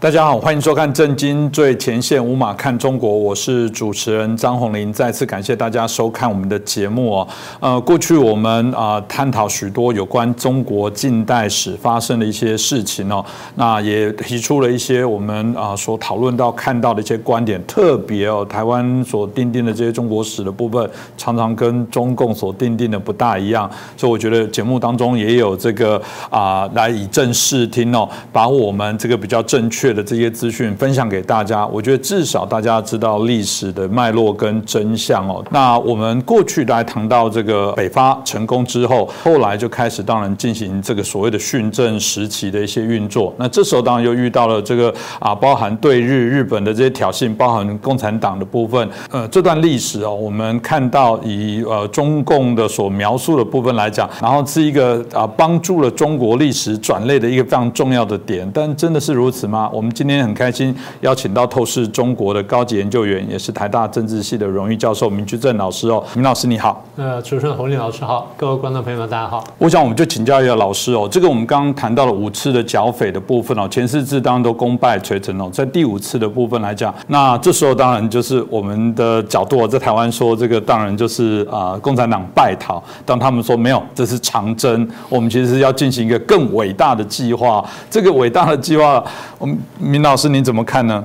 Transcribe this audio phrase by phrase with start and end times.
[0.00, 4.92] 大家好，欢迎收看《震惊最前线》，无马看中国，我是主持人张宏林。
[4.92, 7.28] 再次感谢大家收看我们的节目哦。
[7.58, 13.24] 呃，过去我们啊探讨许多有关中国近代史发生的一些事情哦，
[13.56, 29.87] 那也提出了一些我们啊所讨论到看到的一些观点，特别哦台湾所定定的这些中国史的部分，常常跟中共所定定的不大一样，所以我觉得节目当中也有这个啊来以正视听哦，把我们这个比较正确。
[29.92, 35.44] 的这些资讯分享给大家，我觉得至少大家知道历史的脉络跟真相哦。
[35.50, 43.32] 那我们过去来谈到这个北伐成功之后，后来就开始当然进行这个所谓的训政时期的一些运作。
[43.38, 48.88] 那这时候当然又遇到了这个啊，包含对日日本的这些挑衅，包含共产党的部分。
[49.10, 58.50] 呃，这段历史哦，我们看到以呃中共的所描述的部分来讲，然后是一个啊帮助了中国历史转类的一个非常重要的点。
[58.52, 59.70] 但真的是如此吗？
[59.78, 66.02] 我们今天很开心邀请到透视中国的高级研究员，也是台大政治系的荣誉教授明居正老师哦。
[66.14, 69.44] 明老师你好，呃，主持人洪林老师好，各位观众朋友们大家好。
[69.56, 89.04] 我想我们就请教一下老师哦，这个我们刚刚谈到了五次的剿匪的部分哦，前四次当然都功败垂成哦，在第五次的部分来讲，那这时候当然就是我们的角度在台湾说这个当然就是啊共产党败逃，当他们说没有，这是长征，我们其实是要进行一个更伟大的计划，这个伟大的计划，
[89.38, 91.04] 我们明老师您怎么看呢？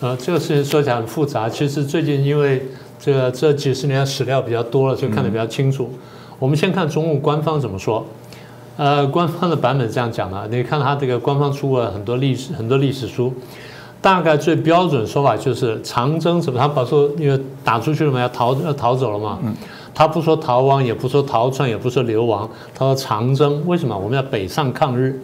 [0.00, 1.48] 呃，这个事情说起来很复杂。
[1.48, 2.62] 其实最近因为
[2.98, 5.90] 这个这几十年史料比较多了，就看得比较清楚。
[6.38, 8.06] 我们先看中共官方怎么说。
[8.76, 13.32] 呃，官方的版本这样讲的，你看他这个官方出过很多历史很多历史书，
[14.02, 16.58] 大概最标准说法就是长征什么？
[16.58, 19.38] 他把说因为打出去了嘛，要逃要逃走了嘛。
[19.42, 19.54] 嗯。
[19.94, 23.66] 他不说逃亡，也不说逃窜，也不说流亡，他说长征。
[23.66, 23.98] 为什么？
[23.98, 25.20] 我们要北上抗日。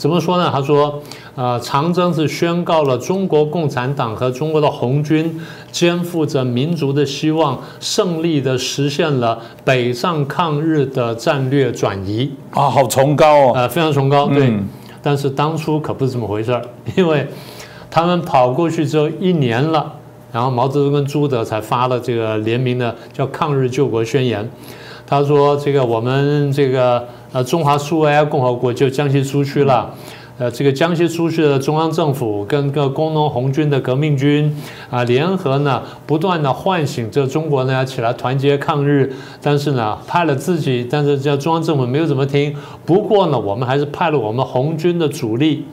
[0.00, 0.50] 怎么说呢？
[0.50, 1.02] 他说，
[1.34, 5.38] 呃，长征是宣告了中国共产党和中国的红军
[5.70, 14.50] 肩负着民族的希望，胜利的实现了北上抗日的战略转移啊，好崇高哦，呃，非常崇高，对。
[15.02, 16.62] 但是当初可不是这么回事儿，
[16.96, 17.26] 因为
[17.90, 19.92] 他们跑过去之后一年了，
[20.32, 24.42] 然后毛泽东跟朱德才发了这个联名的叫《抗日救国宣言》，
[25.06, 27.06] 他说这个我们这个。
[27.32, 29.88] 呃，中华苏维埃共和国就江西苏区了，
[30.36, 34.52] 呃，这个江西苏区的中央政府跟个工农红军的革命军
[34.90, 42.52] 啊联合呢，不断的唤醒这中国呢起来团结抗日，但是呢派了自己，但是叫中央政府没有怎么听。
[42.84, 45.64] 不过呢，我们还是派了我们红军的主力，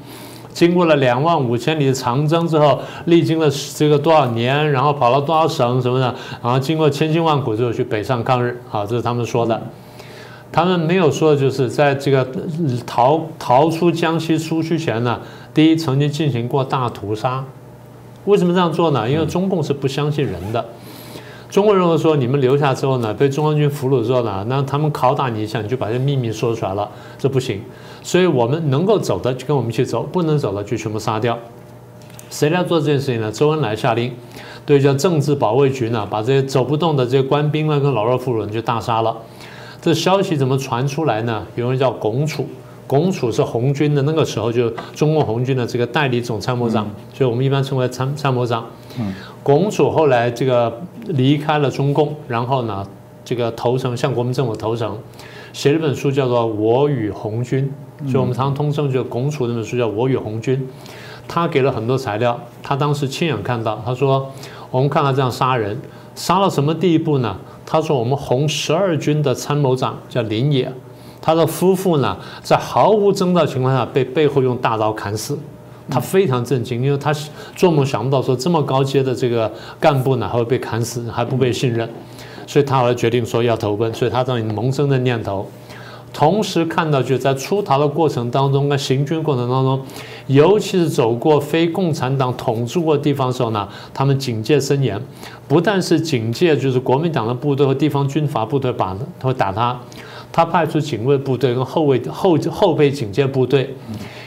[0.53, 6.13] 经过了两万五千里的长征之后，历经了这个多少年，然后跑了多少省什么的，
[6.43, 9.59] 然后经过千辛万苦之后去北上抗日，啊，这是他们说的。
[10.51, 12.27] 他们没有说，就是在这个
[12.85, 15.19] 逃逃出江西苏区前呢，
[15.53, 17.43] 第一曾经进行过大屠杀。
[18.25, 19.09] 为什么这样做呢？
[19.09, 20.65] 因为中共是不相信人的。
[21.49, 27.61] 中国认为说，你们留下之后呢，被中央军俘虏之后呢，那他们拷打你一下，你就把这秘密说出来了，这不行。
[28.03, 31.37] 所以我们能够走的就跟我们一起走，不能走的就全部杀掉。
[32.29, 33.31] 谁来做这件事情呢？
[33.31, 34.11] 周恩来下令，
[34.65, 39.15] 对叫政治保卫局呢，把这些走不动的这些官兵呢跟老弱妇孺就大杀了。
[39.87, 41.47] 这消息怎么传出来呢？
[41.55, 42.45] 有人叫龚楚，
[42.85, 48.65] 龚楚是红军的那个时候就中共红军的这个代理总参谋长，所以我们一般称为参参谋长。
[48.99, 52.85] 嗯，龚楚后来这个离开了中共，然后呢，
[53.23, 54.97] 这个投诚向国民政府投诚，
[55.53, 57.73] 写了本书叫做《我与红军》，
[58.11, 60.57] 所以我们常通称就龚楚那本书叫《我与红军》。
[61.29, 64.29] 他给了很多材料，他当时亲眼看到，他说
[64.69, 65.79] 我们看到这样杀人，
[66.13, 67.37] 杀到什么地步呢？
[67.69, 70.71] 他说：“我们红十二军的参谋长叫林野，
[71.21, 75.37] 他的夫妇呢，在毫无征兆情况下被背后用大刀砍死，
[75.89, 77.13] 他非常震惊，因为他
[77.57, 81.89] 做梦想不到说这么高阶的这个干部呢还会被砍死，还不被信任，
[82.47, 85.45] 所以他后来决定说要投奔，所以他这样萌生的念头。”
[86.13, 89.79] 同时看到，就在出逃的过程当中，跟行军过程当中，
[90.27, 95.01] 尤其是走过非共产党统治过的地方的时候呢，他们警戒森严，
[95.47, 99.79] 不但是警戒，就是国民党的部队和地方军阀部队把他会打他，
[100.31, 103.73] 他派出警卫部队跟后卫后后备警戒部队，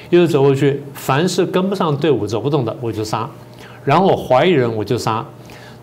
[0.09, 3.29] 一直走过去，凡是跟不上队伍走不动的，我就杀，
[3.85, 5.25] 然后我怀疑人我就杀，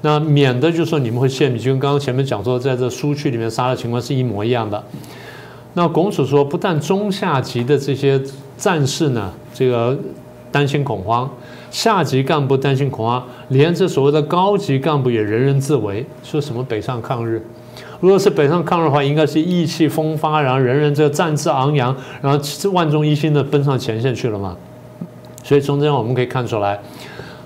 [0.01, 4.83] 那免得就说你们会泄密，就跟刚刚前面讲说，在这苏区里面杀的情况是一模一样的。
[5.75, 8.19] 那拱手说，不但中下级的这些
[8.57, 9.97] 战士呢，这个
[10.51, 11.29] 担心恐慌，
[11.69, 17.41] 下级干部担心恐慌，连这所谓的高级干部也人人自危，说什么北上抗日？
[17.99, 22.39] 如果是北上抗日的话，应该是意气风发，然后人人这个战志昂扬，然后
[22.71, 24.55] 万众一心的奔上前线去了嘛？
[25.43, 26.79] 所以从这样我们可以看出来。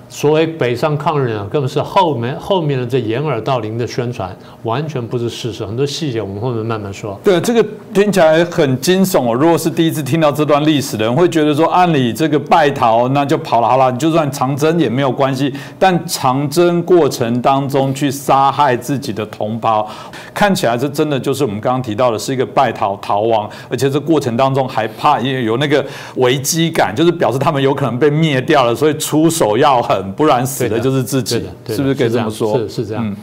[0.09, 5.65] 所谓北上抗日啊，根本是后面后面的这掩耳盗铃的宣传，完全不是事实。
[5.65, 7.17] 很多细节我们后面慢慢说。
[7.23, 9.33] 对，这个听起来很惊悚哦。
[9.33, 15.53] 如果是第一次听到这段历史的人，会觉得说，按理这个败逃那就跑了，好了，你就算长征也没有关系。
[15.77, 19.87] 但长征过程当中去杀害自己的同胞，
[20.33, 25.85] 看起来这真的就是我们刚刚提到的，是一个败逃逃亡，而且这过程当中还怕因为有那个
[26.15, 30.11] 危机感，就是表示他们有可能被灭掉了，所以出手要狠。
[30.13, 32.57] 不然死的就是自己，是不是可以这么说？
[32.57, 33.15] 是是这样，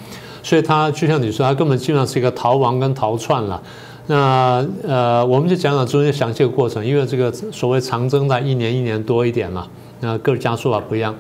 [0.43, 3.61] 所以他就像你说，他根本基本上是一个逃亡跟逃窜了。
[4.09, 9.67] 那呃，我们就讲讲中间详细的过程，因为这个所谓长征呢一年一年多一点嘛，
[10.01, 11.15] 那各家说法不一样。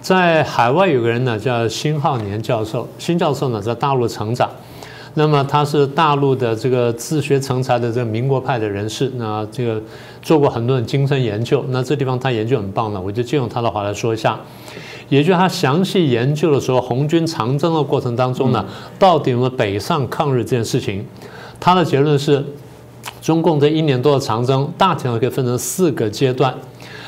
[0.00, 4.50] 在海外有个人呢叫辛浩年教授，辛教授呢在大陆成长。
[5.14, 9.80] 那么他是大陆的这个自学成才的这个民国派的人士，那这个
[10.22, 11.64] 做过很多的精神研究。
[11.70, 14.38] 那这地方他研究很棒呢，我就借用他的话来说一下。
[15.08, 18.64] 也就是他详细研究的时候，红军长征的过程当中呢，
[18.98, 21.04] 到底有没有北上抗日这件事情？
[21.60, 22.44] 他的结论是，
[23.20, 26.54] 中共这一年多的长征，大体上可以分成四个阶段，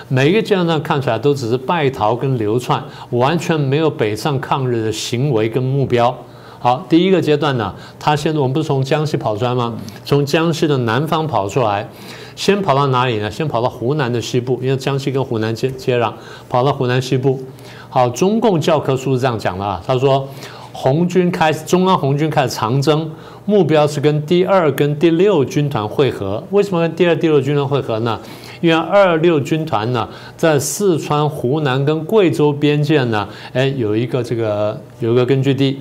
[0.08, 6.16] 每一个阶段看出来都只是败逃跟流窜，完全没有北上抗日的行为跟目标。
[6.58, 9.74] 好，第一个阶段呢，他现在我们不是从江西跑出来吗？
[10.04, 11.88] 从江西的南方跑出来，
[12.36, 13.30] 先跑到哪里呢？
[13.30, 16.12] 先跑到湖南的西部，因为江西跟湖南接接壤，
[16.50, 17.40] 跑到湖南西部。
[17.88, 20.28] 好，中共教科书是这样讲的啊，他说，
[20.72, 23.10] 红军开始，中央红军开始长征，
[23.44, 26.42] 目标是跟第二跟第六军团会合。
[26.50, 28.18] 为什么跟第二、第六军团会合呢？
[28.60, 30.06] 因为二六军团呢，
[30.36, 35.80] 在四川、湖南跟贵州边界呢，哎，有一个这个有一个根据地。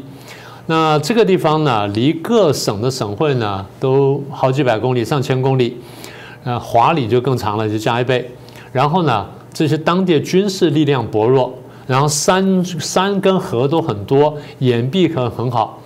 [0.68, 5.78] 那这个地方呢，离各省的省会呢都好几百公里、上千公里，
[6.44, 8.30] 呃，华里就更长了，就加一倍。
[8.72, 11.54] 然后呢，这些当地军事力量薄弱，
[11.86, 15.82] 然后山山跟河都很多，掩蔽可很好。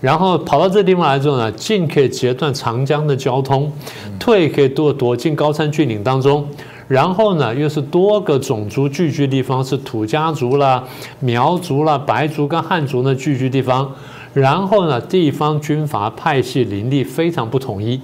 [0.00, 3.72] 然后跑到这地方来之后呢，进可以截断长江的交通，
[4.18, 6.46] 退可以躲躲进高山峻岭当中。
[6.88, 10.84] 然后呢，又是多个种族聚居地方，是土家族啦、
[11.18, 13.92] 苗族啦、白族跟汉族的聚居地方。
[14.32, 17.98] 然后呢，地方军阀派系林立，非常不统一，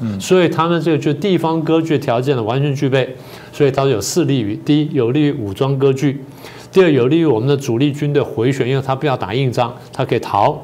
[0.00, 3.14] 嗯，所以他们这个就地方割据条件呢完全具备，
[3.52, 6.14] 所以它有四利于：第一，有利于武装割据；
[6.72, 10.56] 第二，有利于我们的主力军队回旋，因为他不要打硬仗，他可以逃；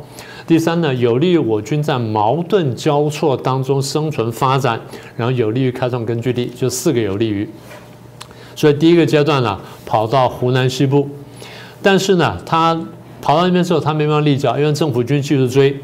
[0.47, 4.81] 第三呢，有利于我军在矛盾交错当中生存发展，
[5.17, 7.49] 然后有利于开创根据地，就四个有利于。
[8.55, 11.09] 所以第一个阶段呢，跑到湖南西部，
[11.83, 12.81] 但是呢，他。
[13.19, 15.77] 跑到那边之后，他没办法立脚，因为政府军继续追。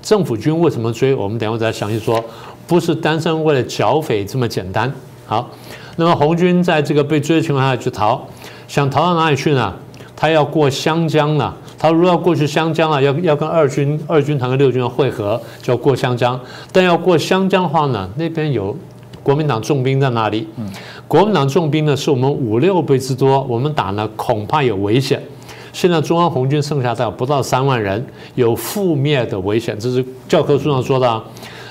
[0.00, 1.12] 政府军为什么追？
[1.12, 2.24] 我们等会再详细说。
[2.64, 4.92] 不是单身为了剿匪这么简单。
[5.24, 5.50] 好，
[5.96, 8.24] 那么红军在这个被追的情况下去逃，
[8.68, 9.74] 想逃到哪里去呢？
[10.14, 11.52] 他要过湘江呢。
[11.78, 16.38] 他如果要过去湘江啊，要要跟二军二军团跟六军要会合，就要过湘江。
[16.72, 18.76] 但要过湘江的话呢，那边有
[19.22, 20.46] 国民党重兵在那里。
[21.06, 25.22] 国民党重兵呢，是我们五六倍之多，我们打呢恐怕有危险。
[25.72, 28.02] 现在中央红军剩下概不到三万人，
[28.34, 31.22] 有覆灭的危险，这是教科书上说的。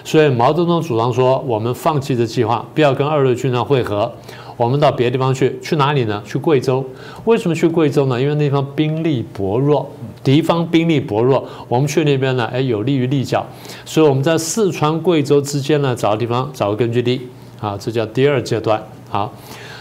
[0.03, 4.11] 所以毛泽东主张说，我们放弃这计划，不要跟二六军团会合，
[4.57, 5.57] 我们到别的地方去。
[5.61, 6.21] 去哪里呢？
[6.25, 6.85] 去贵州。
[7.25, 8.21] 为什么去贵州呢？
[8.21, 9.89] 因为那地方兵力薄弱，
[10.23, 13.45] 敌方兵力薄弱，我们去那边呢，哎，有利于立脚。
[13.83, 17.21] 所以我们在四川、贵州之间呢，找个地方，找个根据地。
[17.59, 18.81] 啊，这叫第二阶段。
[19.09, 19.33] 好，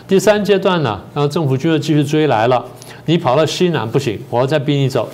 [0.08, 2.64] 第三阶段呢，然后政府军又继续追来了。
[3.06, 5.08] 你跑到西南不行，我要再逼你走。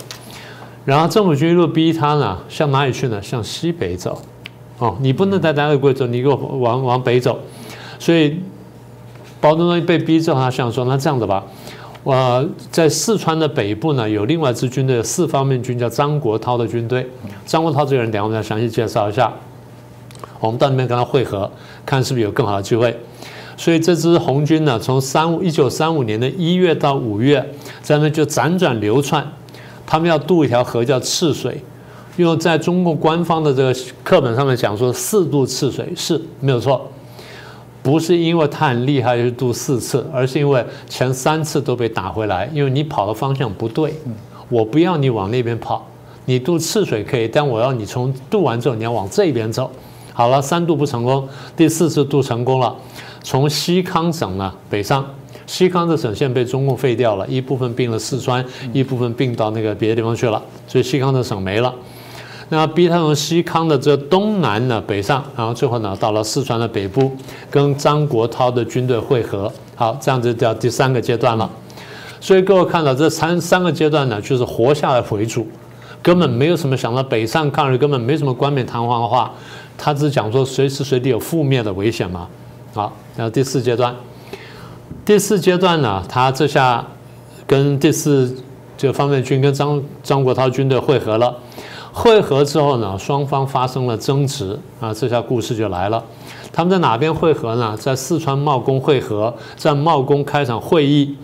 [0.84, 3.20] 然后政府军一路逼他呢，向哪里去呢？
[3.20, 4.20] 向西北走。
[4.78, 7.38] 哦，你不能再待在贵州，你给我往往北走。
[7.98, 8.38] 所以，
[9.40, 11.42] 毛泽东被逼之后，他想说：那这样子吧，
[12.02, 17.08] 我在四川的北部呢，有另外一支军队，四方面军叫张国焘的军队。
[17.46, 19.32] 张国焘这个人，等下我们再详细介绍一下。
[20.40, 21.50] 我们到那边跟他会合，
[21.84, 22.96] 看是不是有更好的机会。
[23.56, 27.44] 所以这支红军呢，从三五一九三五年的一月到五月，
[27.82, 29.26] 在那就辗转流窜。
[29.86, 31.60] 他们要渡一条河叫赤水，
[32.16, 36.90] 因为在中国官方的这个课本上面讲说四渡赤水是没有错，
[37.82, 43.94] 不是因为他很厉害就渡四次，而是因为前三次都被打回来，因为你跑的方向不对。
[44.48, 45.86] 我不要你往那边跑，
[46.24, 49.70] 你渡赤水可以，但我要你从渡完之后你要往这边走。
[50.12, 52.76] 好了，三渡不成功，第四次渡成功了。
[53.22, 55.06] 从西康省呢北上，
[55.46, 61.72] 西康的省县被中共废掉了，一部分并了四川，一部分并到那个别的地方去了，所以西康的省没了。
[62.50, 67.10] 那逼他从西康的这东南呢北上，然后最后呢到了四川的北部，
[67.50, 69.50] 跟张国焘的军队会合。
[69.76, 71.48] 好，这样子叫第三个阶段了。
[72.20, 75.46] 所以各位看到这三三个阶段呢，就是活下来为主，
[76.02, 79.32] 根本没有什么想到北上抗日，根本没什么冠冕堂皇的话，
[79.78, 82.28] 他只讲说随时随地有覆灭的危险嘛。
[82.74, 83.94] 好，然后第四阶段，
[85.04, 86.84] 第四阶段呢，他这下
[87.46, 88.36] 跟第四
[88.76, 91.34] 这方面军跟张张国焘军队会合了，
[91.92, 96.02] 会合之后呢，双方发生了争执啊，这下故事就来了。
[96.52, 97.76] 他们在哪边会合呢？
[97.76, 101.16] 在四川茂功会合，在茂功开场会议。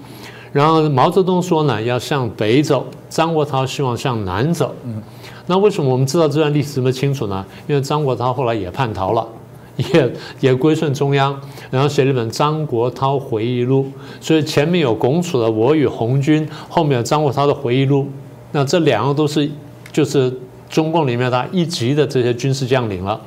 [0.52, 4.74] 然后毛泽东说呢，要向北走，张国焘希望向南走。
[4.84, 5.02] 嗯，
[5.46, 7.44] 那为什么我们知道这段历史这么清楚呢？
[7.66, 9.26] 因为张国焘后来也叛逃了，
[9.76, 11.38] 也也归顺中央，
[11.70, 13.84] 然后写了一本《张国焘回忆录》。
[14.24, 18.08] 所以前面有拱楚的《我与红军》，后面有张国焘的回忆录。
[18.52, 19.50] 那这两个都是
[19.92, 20.32] 就是
[20.76, 23.18] 中共里面的一级的这些军事将领了。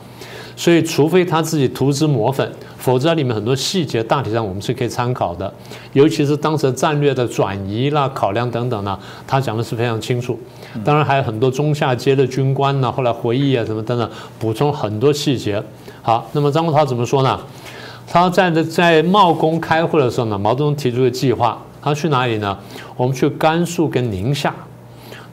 [0.56, 5.52] 所以，除非他自己涂脂抹粉，否则里面很多细节大体上我们是可以参考的。
[5.94, 10.38] 尤其是当时战略的转移啦、考量等等呢，他讲的是非常清楚。
[10.84, 15.64] 当然还有很多中下阶的军官呢，后来回忆啊什么等等，补充很多细节。
[16.04, 17.40] 好，那么张国焘怎么说呢？
[18.06, 22.56] 他在在茂功开会的时候呢，毛泽东提出个计划，他去哪里呢？
[22.98, 24.54] 我们去甘肃跟宁夏。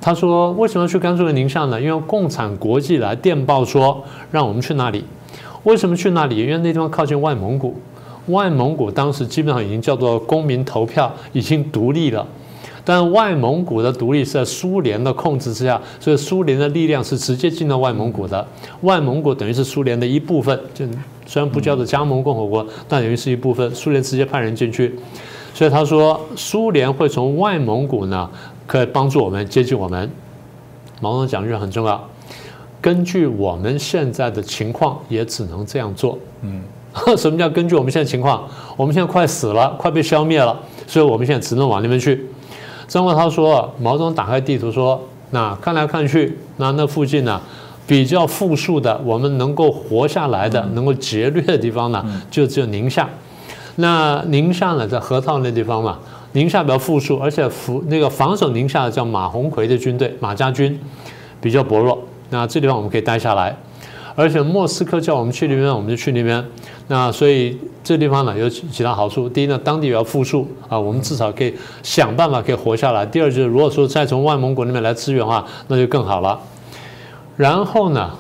[0.06, 1.80] 他说为什么去甘肃跟宁夏呢？
[1.80, 5.04] 因为共产国际来电报说让我们去那里。
[5.64, 6.36] 为什么去那里？
[6.36, 7.75] 因为那地方靠近外蒙古，
[8.28, 12.25] 外蒙古当时基本上已经叫做公民投票，已经独立了。
[12.84, 18.46] 但外蒙古的独立是在苏联的控制之下，所以苏联的力量是直接进到外蒙古的。
[18.82, 20.86] 外蒙古等于是苏联的一部分，就
[21.26, 23.75] 虽然不叫做加盟共和国，但等于是一部分。
[23.75, 24.94] 苏联直接派人进去，
[25.52, 28.30] 所以他说苏联会从外蒙古呢，
[28.66, 30.11] 可以帮助我们接近我们。
[31.00, 32.02] 毛泽东讲句很重要。
[32.80, 36.18] 根据我们现在的情况，也只能这样做。
[36.42, 36.62] 嗯，
[37.16, 38.49] 什么叫根据我们现在情况？
[38.76, 42.26] 我们现在快死了，快被消灭了，所以我们现在只能往那边去。
[42.87, 47.40] 张国焘说：“毛泽东打开地图说，那看来看去，那那附近呢，
[47.87, 53.08] 比较富庶的，我们能够活下来的，能够劫掠的地方呢，就只有宁夏。
[53.76, 55.99] 那宁夏呢，在河套那地方嘛，
[56.37, 60.78] 宁夏比较富庶，而且防那个防守宁夏的叫马鸿逵的军队，马家军
[61.40, 63.57] 比较薄弱。”那这地方我们可以待下来，
[64.14, 66.45] 而且莫斯科叫我们去那边，我们就去那边。
[66.88, 76.38] 那所以这地方呢有几大好处：第一呢，当地也要富庶啊，我们至少可以想办法可以活下来；第二就是，如果说再从外蒙古那边来支援的话，那就更好了。
[77.38, 78.11] 然后呢，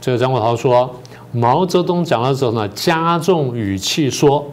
[0.00, 0.90] 这个张国焘说，
[1.32, 4.46] 毛泽东讲的时候呢，加重语气说，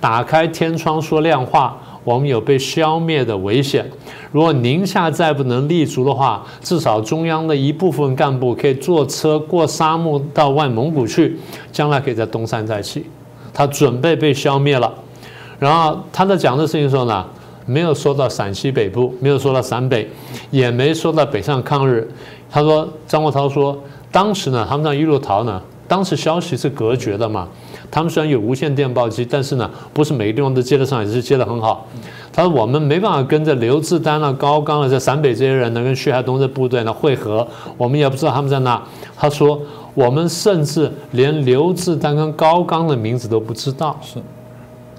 [0.00, 1.76] 打开天窗说亮话。
[2.04, 3.88] 我们有被消灭的危险。
[4.30, 11.38] 如果宁夏再不能立足的话，至少中央的一部分干部可以坐车过沙漠到外蒙古去，
[11.72, 13.04] 将来可以在东山再起。
[13.52, 14.92] 他准备被消灭了。
[15.58, 17.26] 然后他在讲的事情的时候呢，
[17.66, 20.08] 没有说到陕西北部，没有说到陕北，
[20.50, 22.08] 也没说到北上抗日。
[22.50, 23.76] 他说张国焘说，
[24.12, 27.48] 当时呢，他们让一路逃呢，当时消息是隔绝的嘛。
[27.90, 31.86] 他们虽然有无线电报机，但是呢，不是每个地方都接得上，也是接得很好。
[32.32, 38.82] 他说：“我们没办法跟着刘志丹啊、高岗啊、在陕北这些人呢，跟徐海东的部队呢会合，我们也不知道他们在哪。”
[39.16, 39.60] 他说
[39.94, 44.20] ：“我们甚至连刘志丹跟高岗的名字都不知道。”是，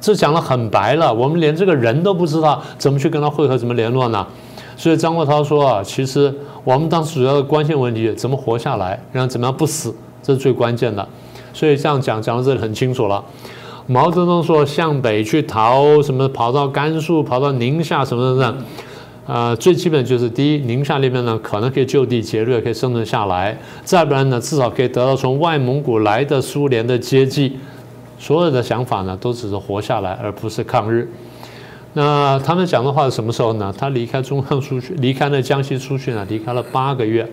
[0.01, 4.25] 这讲得很白了，我们连这个人都不知道，怎么去跟他会合，怎么联络呢？
[4.75, 9.93] 所以张国焘说啊，其实我们当时主要的关键问题，怎么活下来，然后怎么样不死，
[10.23, 11.07] 这是最关键的。
[11.53, 13.23] 所以这样讲讲到这里很清楚了。
[13.87, 18.55] 毛泽东说向北去逃，什么跑到甘肃，跑到宁夏什么的，
[19.25, 23.51] 呃，最基本就是第一，宁夏那边呢可能可以就地劫掠，可以生存下来；
[23.83, 27.57] 再不然呢，至少可以得到从外蒙古来的苏联的接济。
[28.19, 31.11] 所有的想法呢，都只是活下来，而不是抗日。
[31.93, 33.73] 那他们讲的话是什么时候呢？
[33.75, 37.27] 他离开中央出去，离开了江西出去呢，离开了八个月。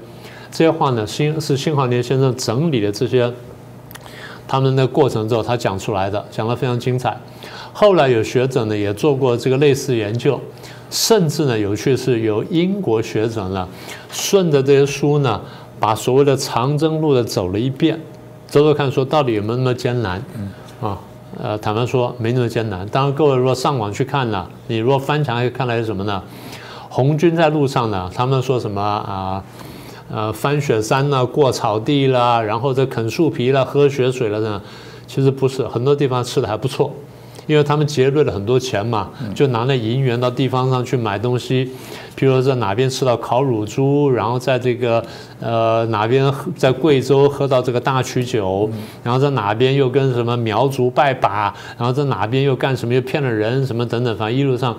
[0.51, 3.31] 这些话呢，新是辛华年先生整理的这些。
[4.49, 7.17] 他们的过程之后，他讲出来的，讲得非常精彩。
[7.73, 10.41] 后来有学者呢也做过这个类似研究，
[10.91, 13.69] 甚至呢有趣是有英国学者呢
[14.11, 15.41] 顺着这些书呢，
[15.79, 18.01] 把所谓的长征路的走了一遍，
[18.47, 20.23] 走走看说到底有没有那么艰难？
[20.81, 20.99] 啊，
[21.43, 22.87] 呃，坦白说没那么艰难。
[22.89, 26.23] 当然各位如果上网去看呢，你如果翻墙可以看来是什么呢？
[26.89, 29.43] 红军在路上呢，他们说什么啊？
[30.11, 34.63] 呃，翻雪山啦，过草地啦，然后再啃树皮啦，喝雪水了呢，
[35.07, 36.93] 其实不是，很多地方吃的还不错，
[37.47, 41.71] 因为他们节约了很多钱嘛，就拿那银元到地方上去买东西，
[42.15, 45.05] 比如说在哪边吃到烤乳猪，然后在这个
[45.41, 48.71] 呃哪边在贵州喝到这个大曲酒，
[49.03, 54.77] 然后在哪边又跟什么苗族拜把，然后在哪边又干什么又骗了人什么等等，反正一路上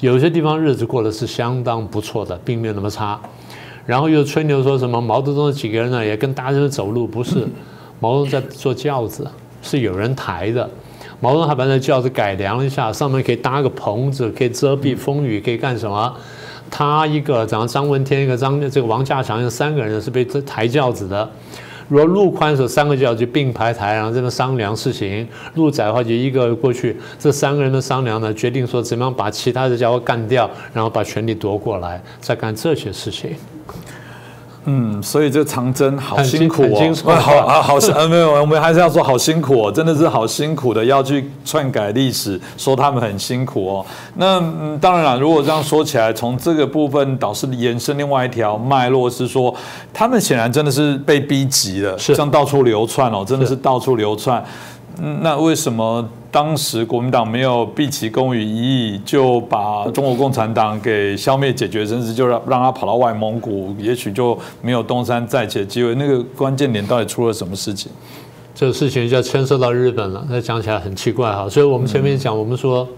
[0.00, 3.20] 有些地方日子过得是相当不错的，并没有那么差。
[3.86, 7.46] 然后又吹牛说什么毛泽东的几个人呢也跟大人走路，不是
[8.00, 9.26] 毛泽东在坐轿子，
[9.62, 10.68] 是有人抬的。
[11.20, 16.14] 毛泽东还把那轿子改良一下，上面可以搭个棚子，可以遮蔽风雨，可以干什么？
[16.70, 21.30] 他一个，然后张闻天一个，张这个王稼祥有三个人是被抬轿子的。
[21.88, 25.24] 如果路宽的时候，三个轿就并排抬，然后这边商量事情；
[25.54, 26.96] 路窄的话，就一个过去。
[27.18, 33.30] 这三个人的商量呢，决定说怎么样把其他的家伙干掉，然后把权力夺过来，再干这些事情。
[34.68, 43.86] 嗯，所以这长征好辛苦哦， 好啊，好呃没有，我们还是要说好辛苦哦，真的是好辛苦的，要去篡改历史，说他们很辛苦哦。
[44.14, 44.40] 那
[44.80, 49.54] 当然了，如果这样说起来，从这个部分导致延伸另外一条脉络是说，
[49.94, 54.44] 他们显然真的是被逼急了，这样到处流窜哦，真的是到处流窜。
[55.22, 65.94] 那为什么当时国民党没有毕其功于一役，就把中国共产党给消灭解决，甚至就让让他跑到外蒙古，也许就没有东山再起的机会？
[65.96, 67.92] 那个关键点到底出了什么事情？
[68.54, 71.46] 这个事情就牵涉到日本了，那讲起来很奇怪哈。
[71.46, 72.88] 所以我们前面讲，我们说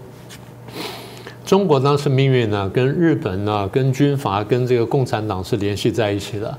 [1.45, 6.57] 中国当时命运呢，跟日本呢，跟军阀，跟这个共产党是联系在一起的。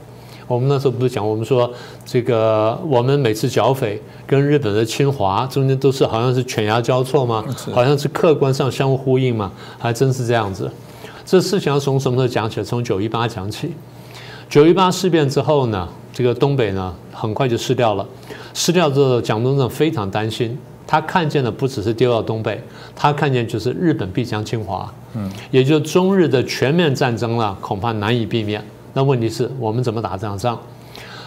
[0.51, 1.73] 我们那时候不是讲，我们说
[2.05, 7.45] 这个我们每次剿匪跟日本的侵华中间都是好像是犬牙交错吗？
[7.73, 9.53] 好像是客观上相互呼应吗？
[9.79, 10.69] 还真是这样子。
[11.25, 12.61] 这事情要从什么时候讲起？
[12.65, 13.73] 从九一八讲起。
[14.49, 18.05] 九一八事变之后呢，这个东北呢很快就失掉了。
[18.53, 22.61] 失掉之后，蒋中正非常担心，他看见的不只是丢到东北，
[22.97, 28.61] 他看见就是日本必将侵华，嗯，也就中日的全面战争了，恐怕难以避免。
[28.93, 30.59] 那问题是我们怎么打这场仗？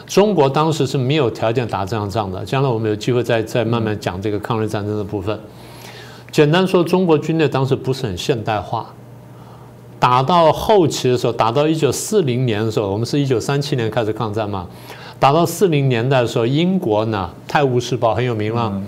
[0.05, 2.43] 中国当时是没有条件打这场仗的。
[2.43, 5.39] 将来我们有机会再再慢慢讲这个抗日战争的部分。
[6.29, 8.93] 简单说，中国军队当时不是很现代化。
[9.99, 14.67] 打到后期的时候，打到一九四零年的时候，我们是一九三七年开始抗战嘛。
[15.19, 18.69] 打到四零年代的时候，英国呢，《泰晤士报》很有名了，《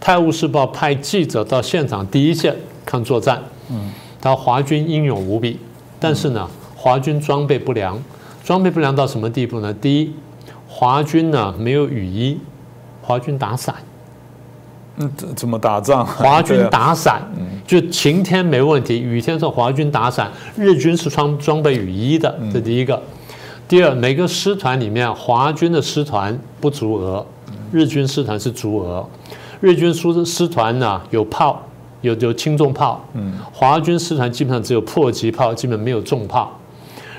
[0.00, 3.40] 泰晤士报》派记者到现场第一线看作战。
[3.70, 5.60] 嗯，他华军英勇无比，
[6.00, 8.02] 但是呢，华军装备不良。
[8.46, 9.74] 装备不良到什么地步呢？
[9.74, 10.12] 第一，
[10.68, 12.38] 华军呢没有雨衣，
[13.02, 13.74] 华军打伞。
[14.98, 16.06] 嗯，怎怎么打仗？
[16.06, 17.20] 华军打伞，
[17.66, 20.30] 就晴天没问题，雨天是华军打伞。
[20.56, 23.02] 日军是穿装备雨衣的，这第一个。
[23.66, 27.26] 第二，每个师团里面，华军的师团不足额，
[27.72, 29.04] 日军师团是足额。
[29.58, 31.60] 日军师师团呢有炮，
[32.00, 33.04] 有有轻重炮。
[33.14, 36.56] 嗯，华军师团基本上只有迫击炮，基本没有重炮。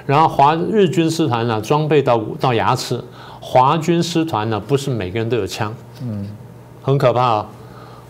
[0.07, 2.97] 然后华日军师团呢，装备到到牙齿；
[3.39, 6.27] 华军师团呢，不是每个人都有枪，嗯，
[6.81, 7.45] 很可怕啊。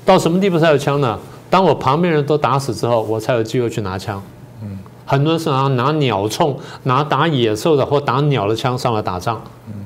[0.06, 1.20] 到什么地步才有枪呢？
[1.50, 4.22] 当我旁边人都打死之后，我才有机会去拿枪。
[4.62, 9.42] 嗯，很多人是拿拿鸟铳、拿打野兽的或打鸟的枪上来打仗，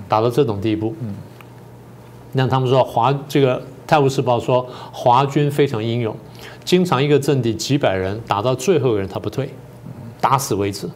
[0.09, 0.93] 打到这种地步。
[0.99, 1.15] 嗯，
[2.33, 6.15] 那他们说华这个《泰晤士报》说华军非常英勇，
[6.65, 9.49] 经常一个阵地几百人打到最后一个人他不退，
[10.19, 10.89] 打死为止。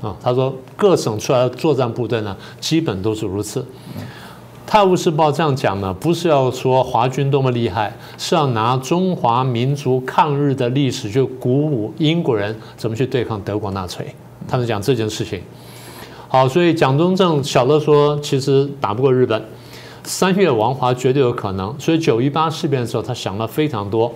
[0.00, 3.60] 啊，他说各省出来的作战部队呢，基本都是如此。
[4.68, 14.04] 《泰晤士报》这样讲呢，不是要说华军多么厉害，是要拿中华民族抗日的历史去鼓舞英国人怎么去对抗德国纳粹。
[14.48, 15.40] 他们讲这件事情。
[16.28, 19.40] 好，所以蒋中正晓得说，其实打不过日本，
[20.02, 21.72] 三月亡华绝对有可能。
[21.78, 24.12] 所以九一八事变的时候，他想了非常多。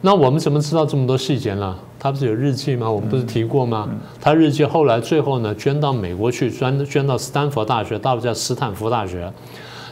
[0.00, 1.76] 那我们怎么知道这么多细节呢？
[1.98, 2.88] 他不是有日记吗？
[2.90, 3.88] 我们不是提过吗？
[4.20, 9.32] 他日记后来最后呢，捐到美国去，捐捐到斯坦福大学，大陆叫斯坦福大学，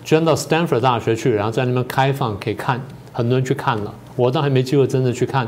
[0.04, 2.80] 捐到斯坦福大学去，然后在那边开放可以看，
[3.12, 3.92] 很多人去看了。
[4.14, 5.46] 我倒还没机会真的去看，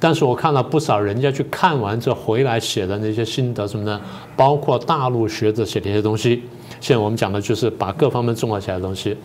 [0.00, 4.00] 但是我看了不少人家去看完之后回来写的那些心得什么呢，
[4.34, 6.42] 包括大陆学者写的一些东西。
[6.80, 9.16] 现在我们讲的就是把各方面综合起来的东西。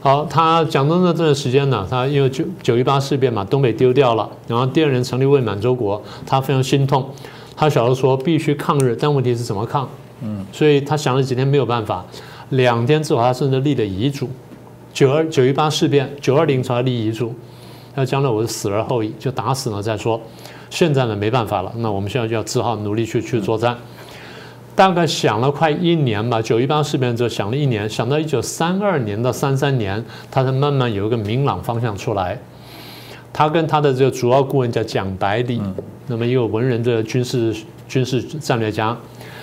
[0.00, 7.04] 好，他蒋中正这段时间呢，他因为九九一八事变嘛，东北丢掉了，然后第二年成立伪满洲国，他非常心痛，
[7.56, 9.88] 他小时候说必须抗日，但问题是怎么抗？
[10.22, 12.04] 嗯，所以他想了几天没有办法，
[12.50, 14.30] 两天之后他甚至立了遗嘱，
[14.92, 17.34] 九二九一八事变，九二零才立遗嘱，
[17.96, 20.20] 那将来我是死而后已，就打死了再说，
[20.70, 23.76] 现在呢没办法了，那我们现在就要只好努力去去作战。
[24.78, 32.38] 大概想了快一年吧，九一八事变之后想了一年，想到一九三二年到三三年，他才慢慢有一个明朗方向出来。
[33.32, 35.60] 他跟他的这个主要顾问叫蒋百里，
[36.06, 37.52] 那么一个文人的军事
[37.88, 38.96] 军事战略家，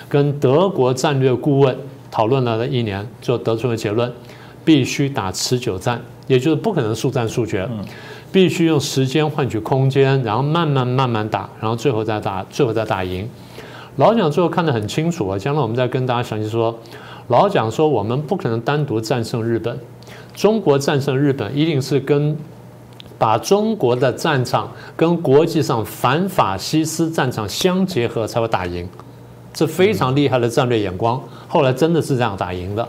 [0.07, 1.77] 跟德国战略顾问
[2.09, 4.09] 讨论了一年，就得出了结论：
[4.63, 7.67] 必须打持久战，也就是不可能速战速决，
[8.31, 13.29] 必须用时间换取空间，然后慢慢慢慢打，然后最后再打，最后再打赢。
[13.97, 16.77] 老蒋最后看得很清楚啊，将来我们再跟大家详细说。
[17.27, 19.79] 老蒋说，我们不可能单独战胜日本，
[20.35, 22.37] 中国战胜日本一定是跟
[23.17, 28.87] 把中国的战场跟国际上反法西斯战场相结合才会打赢，
[29.53, 31.19] 这非常厉害的战略眼光。
[31.47, 32.87] 后来真的是这样打赢的。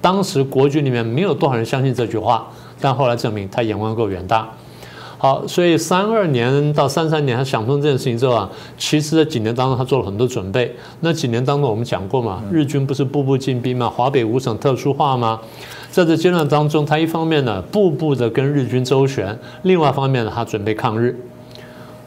[0.00, 2.46] 当时国军里面没有多少人相信这句话，
[2.78, 4.46] 但后来证明他眼光够远大。
[5.24, 10.70] 好，所以三二年到三三年，他想通这件事情之后啊，其实这几年当中他做了很多准备。
[11.00, 13.88] 那几年当中我们讲过嘛，日军不是步步进逼嘛？
[13.88, 15.40] 华北五省特殊化吗？
[15.90, 21.18] 在这阶段当中，他一方面呢步步的跟日军周旋，另外一方面呢他准备抗日。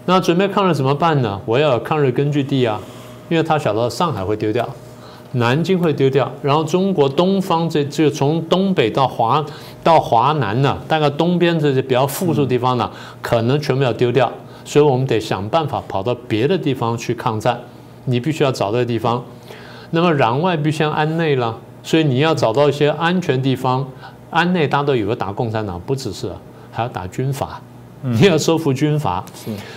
[0.06, 1.42] 那准备抗日怎么办呢？
[1.48, 2.80] 我要有抗日根据地啊，
[3.30, 4.70] 因为他晓得上海会丢掉。
[5.34, 9.46] 南京会丢掉，然后中国东方这就从东北到华
[9.84, 12.90] 到华南呢，大概东边这些比较富庶地方呢，
[13.22, 14.32] 可能全部要丢掉，
[14.64, 17.60] 所以我们得想办法跑到别的地方去抗战。
[18.06, 19.24] 你必须要找这个地方，
[19.92, 23.86] 那么攘外必先安内了，所以你要找到一些安全地方。
[24.30, 26.32] 安内大家都以为打共产党，不只是，
[26.72, 27.62] 还要打军阀。
[28.04, 29.26] 你要收复军阀，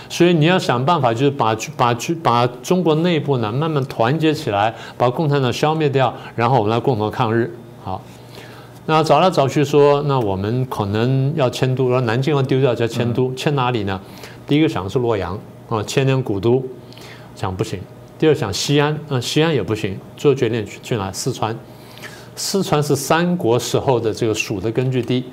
[0.07, 7.51] 所以你要想办法，就是把把把中国内部呢慢慢团结起来，把共产党消灭掉，然后我们来共同抗日。
[7.83, 8.01] 好，
[8.85, 13.99] 那找来找去说，那我们可能要迁都，说南京要丢掉，叫迁都，迁哪里呢？
[14.47, 16.63] 第一个想是洛阳啊，千年古都，
[17.35, 17.79] 讲不行。
[18.19, 21.11] 第二想西安，嗯，西安也不行，做决定去去哪？
[21.11, 21.57] 四川，
[22.35, 25.23] 四川是三国时候的这个蜀的根据地。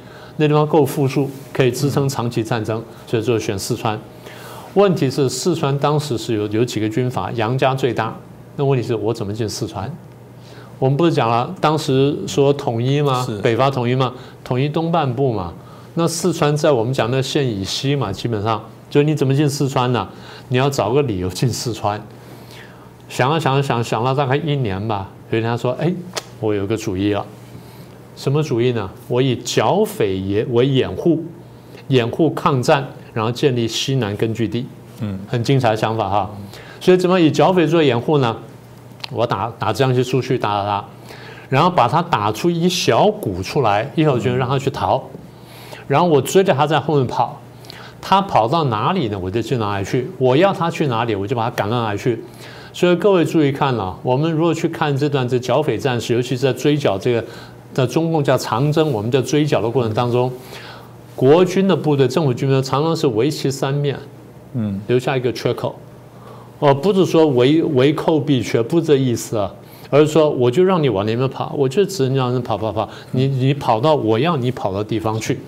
[0.40, 3.98] 那地方够富庶，可以支撑长期战争，所以就选四川。
[4.74, 8.16] 问题是四川当时是有有几个军阀，杨家最大。
[8.57, 9.92] 那问题是我怎么进四川？
[10.79, 13.27] 我们不是讲了，当时说统一吗？
[13.42, 14.14] 北伐统一吗？
[14.44, 15.53] 统一东半部嘛。
[15.94, 20.09] 那四川在我们讲的县以西嘛，基本上就你怎么进四川呢？
[20.48, 22.01] 你要找个理由进四川。
[23.09, 25.92] 想了想想想了大概一年吧，有一天他说：“哎，
[26.38, 27.27] 我有个主意了。”
[28.18, 28.90] 什么主义呢？
[29.07, 31.22] 我以剿匪也为掩护，
[31.87, 34.66] 掩护抗战，然后建立西南根据地。
[35.00, 36.28] 嗯，很精彩的想法哈。
[36.81, 38.37] 所以怎么以剿匪做掩护呢？
[39.12, 40.85] 我打打这样些出去打打他，
[41.48, 45.00] 然后把他打出一小股出来，一小军让他去逃，
[45.87, 47.40] 然后我追着他在后面跑，
[48.00, 49.16] 他跑到哪里呢？
[49.16, 50.11] 我就去哪里去。
[50.18, 52.20] 我要他去哪里，我就把他赶到哪里去。
[52.72, 57.24] 所以各位注意看了，我们如果去看这段这剿匪战士，尤其是在追剿这个。
[57.74, 60.33] 在中共叫长征，我们在追剿的过程当中，
[61.14, 63.98] 国军的部队、政府军队常常是围其三面，
[64.54, 65.74] 嗯，留下一个缺口。
[66.59, 69.54] 哦，不是说围围寇必缺，不这意思啊，
[69.90, 75.38] 而是说我就让你往那边跑，我就只能让人跑跑跑，你你跑到我要你跑的地方去。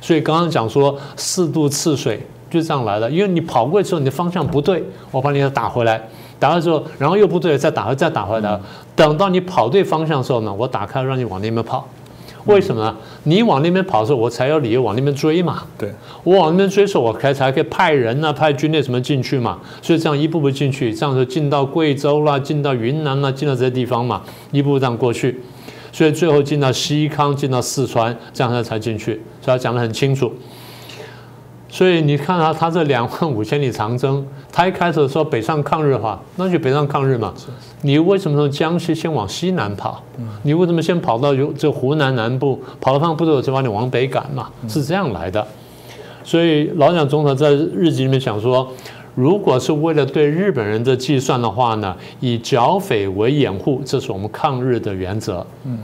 [0.00, 6.08] 所以刚刚讲说四渡赤水就这样来的，因为你跑过去之后，你的方向不对，我把你打回来。
[6.44, 8.60] 打了之后，然后又不对，再打回，再打回来。
[8.94, 11.88] 等到你跑对方向的时候呢，我打开让你往那边跑。
[12.44, 12.94] 为什么呢？
[13.22, 15.62] 你往那边跑的时候，我才有理由往那边追嘛。
[15.78, 15.90] 对，
[16.22, 19.58] 我往那边追的时候，我才才可以派人呢，派军队什么进去嘛。
[19.80, 24.20] 所以这样一步步进去，这样就进到贵州啦，进到云南啦，进到这些地方嘛，
[24.52, 25.40] 一步步这样过去。
[25.92, 29.22] 所以最后进到西康，进到四川，这样他才进去。
[29.40, 30.30] 所以他讲得很清楚。
[31.70, 34.24] 所以你看他，他这两万五千里长征，
[34.56, 37.34] 他一开始说北上抗日的话，那就北上抗日嘛。
[37.82, 40.00] 你为什么从江西先往西南跑？
[40.44, 44.48] 你为什么先跑到有这湖南南部，跑到方不都有，就把你往北赶嘛？
[44.68, 45.44] 是这样来的。
[46.22, 48.70] 所以老蒋总统在日记里面讲说，
[49.16, 55.44] 如果是为了对日本人的计算的话呢，以剿匪为掩护，这是我们抗日的原则。
[55.64, 55.80] 嗯，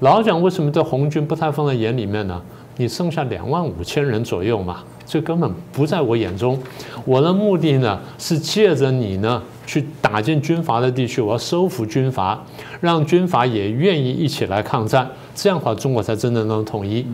[0.00, 2.40] 老蒋为什么对红军不太放在眼里面呢？
[2.78, 4.78] 你剩下两万五千人左右嘛。
[5.06, 6.58] 这根本不在我眼中，
[7.04, 12.42] 我的目的呢是借着你呢去打进军阀的地区，我要收服军阀，
[12.80, 17.06] 让军阀也愿意一起来抗战，这样的话中国才真正能统一。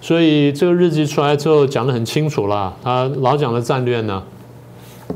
[0.00, 4.22] 所以这个日记出来之后讲得很清楚了，他老蒋的战略呢，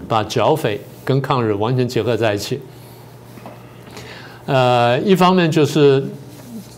[0.08, 2.58] 把剿匪跟抗日完全结合在一起。
[4.46, 6.02] 呃，一方面就是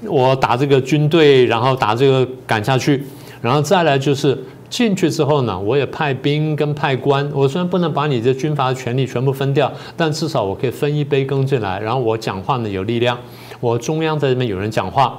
[0.03, 3.05] 我打这个军队，然后打这个赶下去，
[3.40, 4.37] 然后再来就是。
[4.74, 7.30] 进去之后呢，我也派兵跟派官。
[7.32, 11.78] 我虽然不能把你这军阀的权力全部分掉，但至少我可以分一杯羹进来。
[11.78, 13.16] 然后我讲话呢有力量，
[13.60, 15.16] 我中央在这边有人讲话。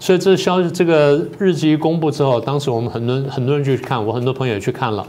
[0.00, 5.06] 所以这消息这个日记一公布之后，当时我们很多很多人就去看，我很多朋友也去看了，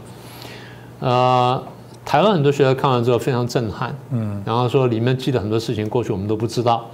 [0.98, 1.62] 呃，
[2.04, 6.84] 台湾很多学者看完之后非常震撼，嗯，然后说里面记得很多事情，过去我们都不知道。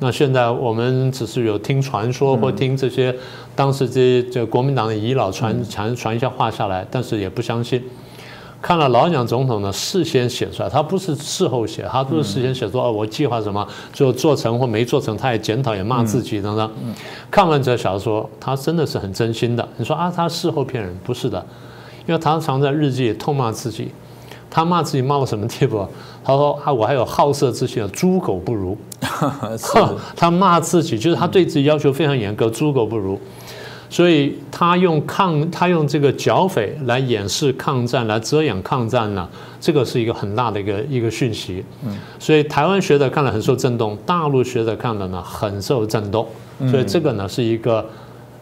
[0.00, 3.14] 那现在我们只是有听传说或听这些
[3.54, 7.82] 当时这些这国民党的遗老传传传一下话下来，但是也不相信。
[8.62, 16.70] 看了老蒋总统呢事先写出来，他不是事后写，他都是事先写说哦，我计划什么，就做成或没做成，他也检讨也骂自己等等。
[17.30, 19.66] 看完这小说，他真的是很真心的。
[19.78, 20.94] 你说啊，他事后骗人？
[21.04, 21.44] 不是的，
[22.06, 23.90] 因为他常在日记里痛骂自己。
[24.50, 25.86] 他骂自己骂到什么地步？
[26.24, 28.76] 他说啊，我还有好色之心，猪狗不如。
[30.16, 33.18] 他骂自己，就是他对自己要求非常严格，猪狗不如。
[33.88, 39.28] 所以他用抗，他用这个剿匪来掩饰抗战，来遮掩抗战呢，
[39.60, 41.64] 这个是一个很大的一个一个讯息。
[41.84, 46.26] 嗯，所以台湾学者看了很受震动，大陆学者看了呢很受震动。
[46.70, 47.84] 所以这个呢是一个。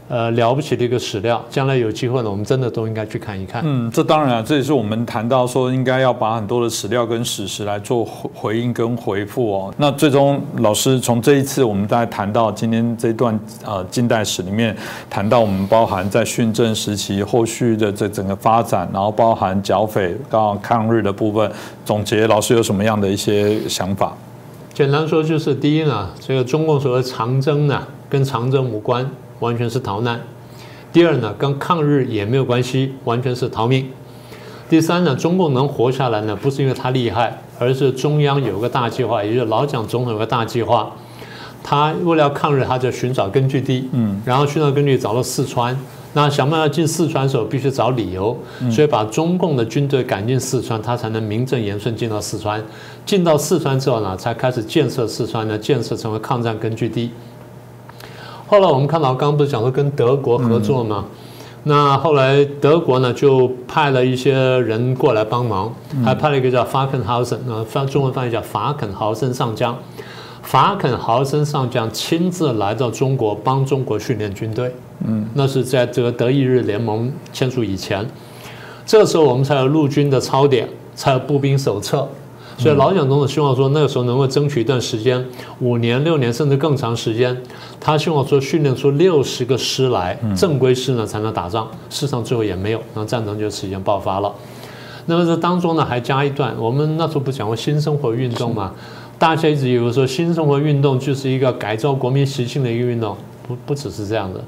[0.09, 3.63] 呃，了不起的一个史料，将来有机会呢，我们真的都应该去看一看。
[3.65, 9.75] 嗯，这当然啊，这也是我们谈到说，应该要把很多的史料跟史实来做回应跟回复哦。
[9.77, 14.75] 那最终，老师从这一次我们在谈到今天这段呃近代史里面，
[15.11, 21.53] 谈到我们包含在训政时期后续的这整个发展，然后包含剿匪到抗日的部分，
[21.85, 24.17] 总结，老师有什么样的一些想法？
[24.73, 29.07] 简单说就是，第一呢，这个中共所谓长征呢，跟长征无关。
[29.41, 30.21] 完全是逃难。
[30.93, 33.91] 第二呢，跟抗日也没有关系，完全是逃命。
[34.69, 40.91] 第三呢，中共能活下来呢，不是因为他厉害，而是中央有个大计划，也就是老蒋总统有个大计划。
[41.63, 45.79] 他为了要抗日，他就寻找根据地，嗯，然后寻找根据地找到四川。
[46.15, 48.37] 那想办法进四川的时候，必须找理由，
[48.71, 52.63] 所以把中共的军队赶进四川，他才能名正言顺进到四川。
[53.05, 57.11] 进到四川之后呢，才开始建设四川呢，建设成为抗战根据地。
[58.49, 61.05] 后来我们看到，刚刚不是讲说跟德国合作吗？
[61.65, 65.71] 那后来德国呢就派了一些人过来帮忙，
[66.03, 69.77] 还派了一个叫法肯豪森，啊，翻中文翻译叫法肯豪森上将。
[70.41, 74.75] 法肯豪森上将亲自来到中国帮中国训练军队。
[75.07, 78.07] 嗯，那是在这个德意日联盟签署以前，
[78.87, 82.09] 这个时候我们才有陆军的操点，才有步兵手册。
[82.59, 85.25] 所以老蒋总统希望说，那个时候能够争取一段时间，
[85.61, 87.41] 五年、六年甚至更长时间。
[87.79, 91.69] 他希望说训练出六十个师来，正规师呢才能打仗。
[91.89, 94.35] 事实上最后也没有，然后战争就此间爆发了。
[95.07, 98.73] 那么这当中呢还加一段，我们那时候不讲过新生活运动嘛？
[99.21, 103.17] 大家一直以为说新生活运动就是一个改造国民习性的一个运动，
[103.47, 104.41] 不不只是这样的。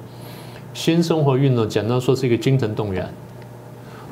[0.74, 3.08] 新生活运动简单说是一个精神动员。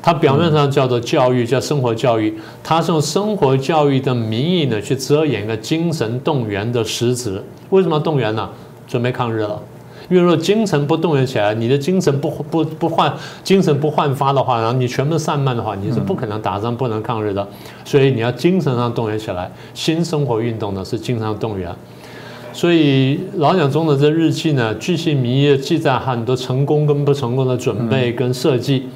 [0.01, 2.33] 它表面上叫做教育，叫生活教育，
[2.63, 7.43] 它是用生活教育的名义呢，去遮掩一个精神动员的实质。
[7.69, 8.49] 为什么动员呢？
[8.87, 9.61] 准备抗日了。
[10.09, 17.47] 因为说精神不动员起来，你的精神不不不焕，精神不焕发的话，然后你全部散漫的话，你是不可能打仗、不能抗日的。
[17.85, 19.51] 所以你要精神上动员起来。
[19.75, 21.69] 新生活运动呢是精神上动员。
[22.51, 28.87] 所以老蒋中的这日记呢，巨细靡遗记载很多成功跟不成功的准备跟设计。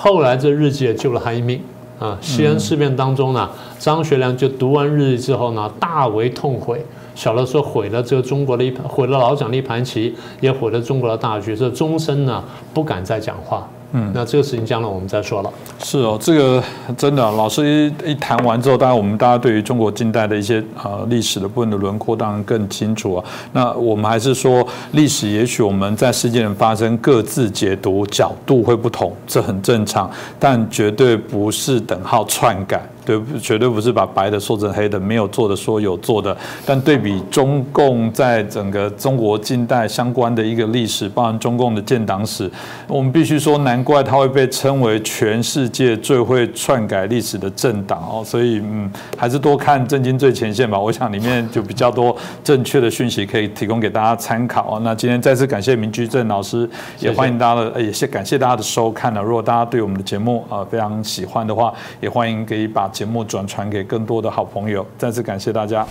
[0.00, 1.60] 后来这日记也救了他一命
[1.98, 2.16] 啊！
[2.20, 6.80] 西安事变当中呢，张学良就读完日记之后呢，大为痛悔，
[7.16, 13.68] 小的时候毁了这个中国的一盘，毁了老蒋的一盘棋，也毁了中国的大局，这终身呢不敢再讲话。
[13.92, 15.50] 嗯，那这个事情将来我们再说了。
[15.82, 16.62] 是哦，这个
[16.96, 23.24] 真的，老师一一谈完之后，当然我们大家对于中国近代的一些呃历史的部分的轮廓当然更清楚啊。
[23.52, 32.82] 那我们还是说，历史也许我们在事件发生各自解读角度会不同，这很正常，但绝对不是等号篡改。
[33.08, 36.36] 对，绝对不是把白的说成黑的，没有做的说有做的。
[36.66, 42.50] 但对比中共在整个中国近代相关的一个历史，包含中共的建党史，
[42.86, 48.22] 我们必须说，难怪它会被称为全世界最会篡改历史的政党哦。
[48.22, 50.78] 所以，嗯，还是多看《震惊最前线》吧。
[50.78, 54.80] 我想里面就比较多正确的讯息可以提供给大家参考哦。
[54.84, 56.68] 那今天再次感谢明居正老师，
[56.98, 59.22] 也欢迎大家的，也谢感谢大家的收看了。
[59.22, 62.86] 如果大家对我们的节目啊非常喜欢的话，也欢迎可以把。
[62.98, 65.86] 节目转传给更多的好朋友，再次感谢大家。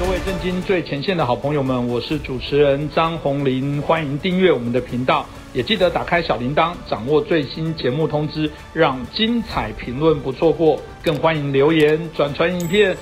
[0.00, 10.80] 各位震惊最前线的好朋友们，我是主持人张宏林，欢迎订阅我们的频道，也记得打开小铃铛，掌握最新节目通知，让精彩评论不错过。
[11.02, 12.96] 更欢迎留言转传影片。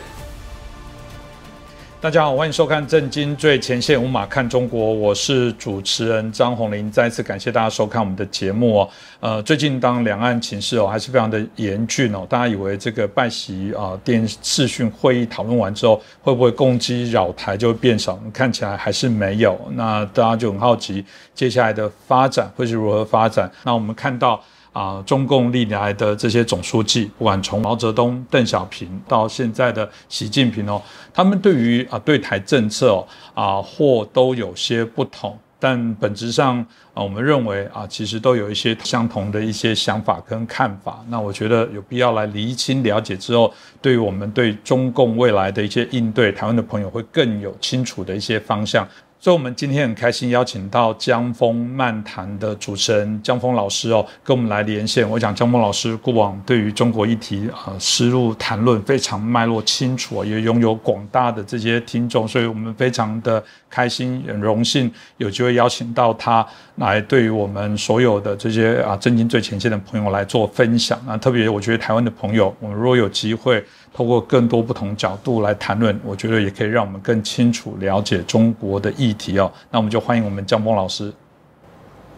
[2.03, 6.91] 大家好，欢迎收看《震惊最前线》，无马看中国，我是主持人张宏林。
[6.91, 8.89] 再次感谢大家收看我们的节目哦。
[9.21, 18.19] 呃，最近当两岸情势哦还是非常的严峻哦，大家以为这个拜席啊电视讯会议讨论完之后，会不会攻击扰台就会变少？
[18.33, 19.57] 看起来还是没有。
[19.77, 21.05] 那大家就很好奇，
[21.37, 23.49] 接下来的发展会是如何发展？
[23.63, 24.43] 那我们看到。
[24.73, 30.81] 啊，中共历来的这些总书记，不管从毛泽东、邓小平到现在的习近平哦，
[31.13, 33.05] 他们对于啊对台政策
[33.35, 36.59] 啊或都有些不同，但本质上
[36.95, 41.05] 啊，我们认为啊，其实都有一些相同的一些想法跟看法。
[41.09, 48.89] 那我觉得有必要来厘清了解之后，对于我们对中共未来的一些应对，台湾的朋友会更有清楚的一些方向。
[49.23, 55.09] 所以，我们今天很开心邀请到江峰漫谈的主持人江峰老师哦，跟我们来连线。
[55.09, 66.45] 我想江峰老师过往对于中国议题啊，思路谈论非常脉络清楚，也拥有广大的这些听众，所以我们非常的开心，很荣幸有机会邀请到他
[66.79, 71.01] 来，对于我们所有的这些啊，震惊最前线的朋友来做分享。
[71.07, 73.65] 那特别，我觉得台湾的朋友，我们如果有机会。
[73.95, 79.53] 透过更多不同角度来谈论，我觉得也可以让我们更清楚了解中国的议题哦。
[79.71, 81.13] 那我们就欢迎我们江峰老师。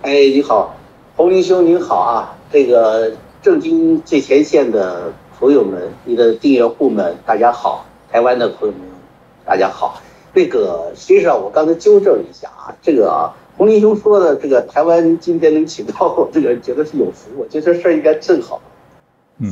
[0.03, 0.77] 哎，你好，
[1.17, 2.37] 洪林兄您好啊！
[2.53, 3.11] 这个
[3.43, 7.85] 正经最前线的朋友们，你的订阅户们，大家好！
[8.13, 8.83] 台湾的朋友们，
[9.45, 10.01] 大家好。
[10.33, 18.61] 那个实际上我刚才纠正一下啊，这个洪林兄说的这个台湾今天能请到我，这个觉得是有福，我觉得这事儿应该正好。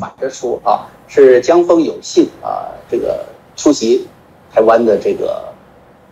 [0.00, 3.24] 反着说啊，是江峰有幸啊，这个
[3.56, 4.06] 出席
[4.52, 5.44] 台湾的这个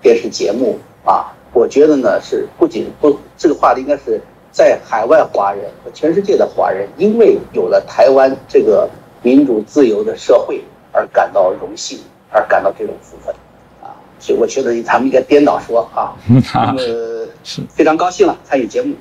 [0.00, 8.88] 电视节目啊，我觉得呢是不仅不这个话题应该是在海外华人和全世界的华人，因为有了台湾这个
[9.22, 10.62] 民主自由的社会
[10.92, 13.34] 而感到荣幸，而感到这种福分
[13.82, 16.16] 啊，所以我觉得咱们应该颠倒说啊，
[16.54, 18.94] 那么是非常高兴了参与节目。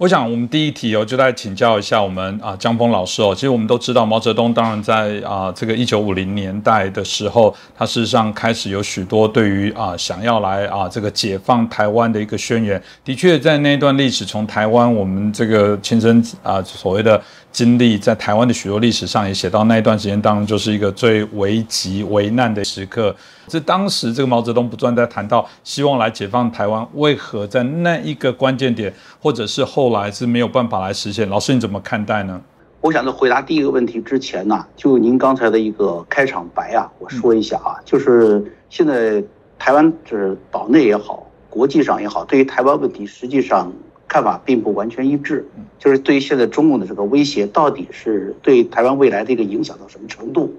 [0.00, 3.34] 我想，我们第一题哦，就来请教一下我们啊，江峰老师哦。
[3.34, 12.82] 其实我们都知道，毛泽东当然在啊这个一九五零年代的时候，他事实上开始有许多对于啊想要来啊这个解放台湾的一个宣言。
[13.04, 17.20] 的确，在那段历史，从台湾我们这个亲身啊所谓的。
[17.52, 23.14] 经历在台湾的许多历史上也写到那一段时间当中，就是一个最危急危难的时刻。
[23.48, 31.28] 这当时这个毛泽东不断在谈到希望来解放台湾，为何在那一个关键点，或者是后来是没有办法来实现？
[31.28, 32.40] 老师你怎么看待呢？
[32.80, 39.22] 我想在回答第一个问题之前呢，就您刚才的一个开场白啊，我说一下啊，就是现在
[39.58, 43.72] 台湾就是岛内也好，国际上也好，对于台湾问题实际上。
[44.10, 45.46] 看法并不完全一致，
[45.78, 50.52] 就是对于现在中共的这个威胁，到底是对台湾未来的一个影响到什么程度？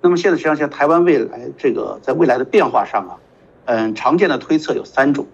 [0.00, 3.18] 那么现在实际上，像台湾未来这个在未来的变化上啊，
[3.64, 5.26] 嗯，常见的推测有三种，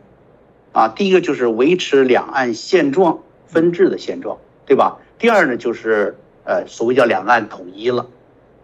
[0.72, 4.96] 啊，第一个就是维持两岸现状分治的现状，对吧？
[5.18, 8.07] 第二呢，就是呃，所谓叫两岸统一了，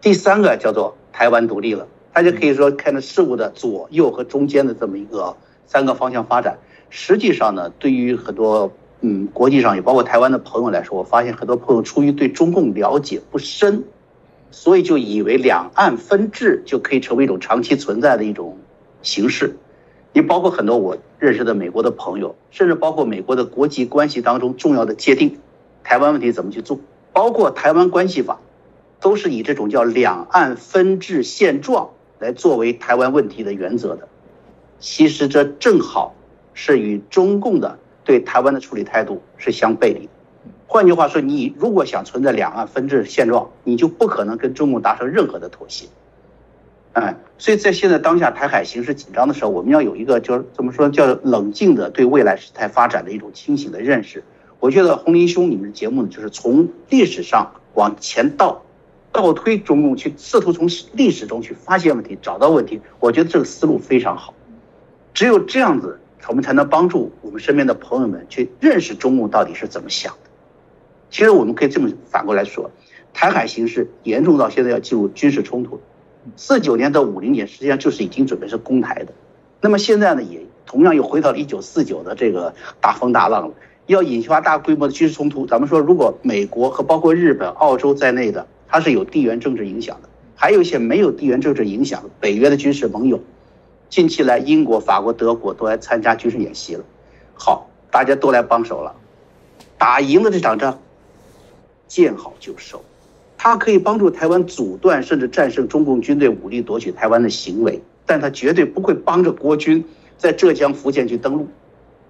[0.01, 1.87] 第三个叫做台湾独立了。
[2.11, 5.37] 大家可以说看着事物的左右和中间的这么一个
[5.67, 6.57] 三个方向发展。
[6.89, 8.71] 实际上呢，对于很多
[9.07, 13.83] 嗯，国际上也包括台湾的朋友来说，我发现很多朋友出于对中共了解不深，
[14.49, 18.57] 所以就以为两岸分治就可以成为一种长期存在的一种
[19.03, 19.57] 形式。
[20.13, 25.37] 也包括很多我认识的美国的朋友，甚至包括美国的国际关系当中重要的界定，
[25.83, 26.79] 台湾问题怎么去做，
[27.13, 28.39] 包括台湾关系法，
[28.99, 34.07] 都是以这种叫两岸分治现状来作为台湾问题的原则的。
[34.79, 36.15] 其实这正好
[36.55, 37.77] 是与中共的。
[38.05, 40.07] 对台湾的处理态度是相背离。
[40.67, 45.87] 换句话说，你如果想存在两岸分治现状，你就不可能跟中共达成任何的妥协。
[46.93, 54.23] 哎，所以在现在当下台海形势紧张的时候，我们要有一个就是怎么说叫冷静的对未来事态发展的一种清醒的认识。
[54.59, 58.61] 我觉得红林兄你们的节目呢，就是从历史上往前倒，
[59.11, 62.81] 倒推中共去试图从历史中去发现问题、找到问题。
[62.99, 64.33] 我觉得这个思路非常好。
[65.13, 65.99] 只有这样子。
[66.27, 70.29] 我们才能帮助我们身边的朋友们去认识中共到底是怎么想的。
[71.09, 72.71] 其实我们可以这么反过来说，
[73.13, 75.79] 台海形势严重到现在要进入军事冲突。
[76.35, 79.13] 四九年到五零年实际上就是已经准备是攻台的，
[79.61, 83.53] 那么现在呢也同样又回到了一九四九的这个大风大浪了，
[83.85, 85.45] 要引发大规模的军事冲突。
[85.45, 93.21] 咱们说，如果美国和包括日本、澳洲在内的，它是有地缘政治影响的，还有一些没有地缘政治影响北约的军事盟友。
[93.89, 96.83] 近期来，英国、法国、德国都来参加军事演习了。
[97.33, 98.95] 好，大家都来帮手了，
[99.77, 100.79] 打赢了这场仗，
[101.87, 102.83] 见好就收。
[103.37, 107.81] 它可以帮助台湾阻断甚至战胜中共军队武力夺取台湾的行为。
[108.07, 109.83] 但他绝对不会帮着国军
[110.15, 111.47] 在浙江、福建去登陆，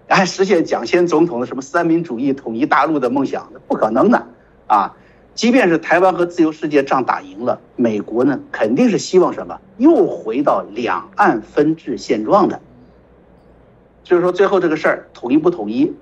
[0.10, 4.28] 来，实现蒋先总统的什么三民主义统一大陆的梦想，不可能的
[4.68, 4.94] 啊！
[5.36, 9.60] 即便是台湾和自由世界仗打赢了，美国呢肯定是希望什么？
[9.78, 12.62] 又回到两岸分治现状的。
[14.04, 15.94] 就是说，最后这个事儿统一不统一，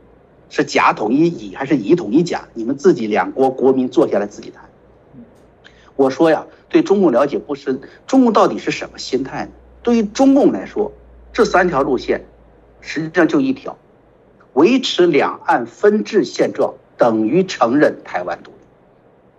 [0.50, 2.48] 是甲统一乙还是乙统一甲？
[2.54, 4.64] 你们自己两国国民坐下来自己谈。
[5.96, 9.52] 我说呀，对中共了解不深，中共到底是什么心态呢？
[9.82, 10.92] 对于中共来说，
[11.32, 12.24] 这三条路线，
[12.82, 13.76] 实际上就一条：
[14.54, 18.52] 维持两岸分治现状等于承认台湾独。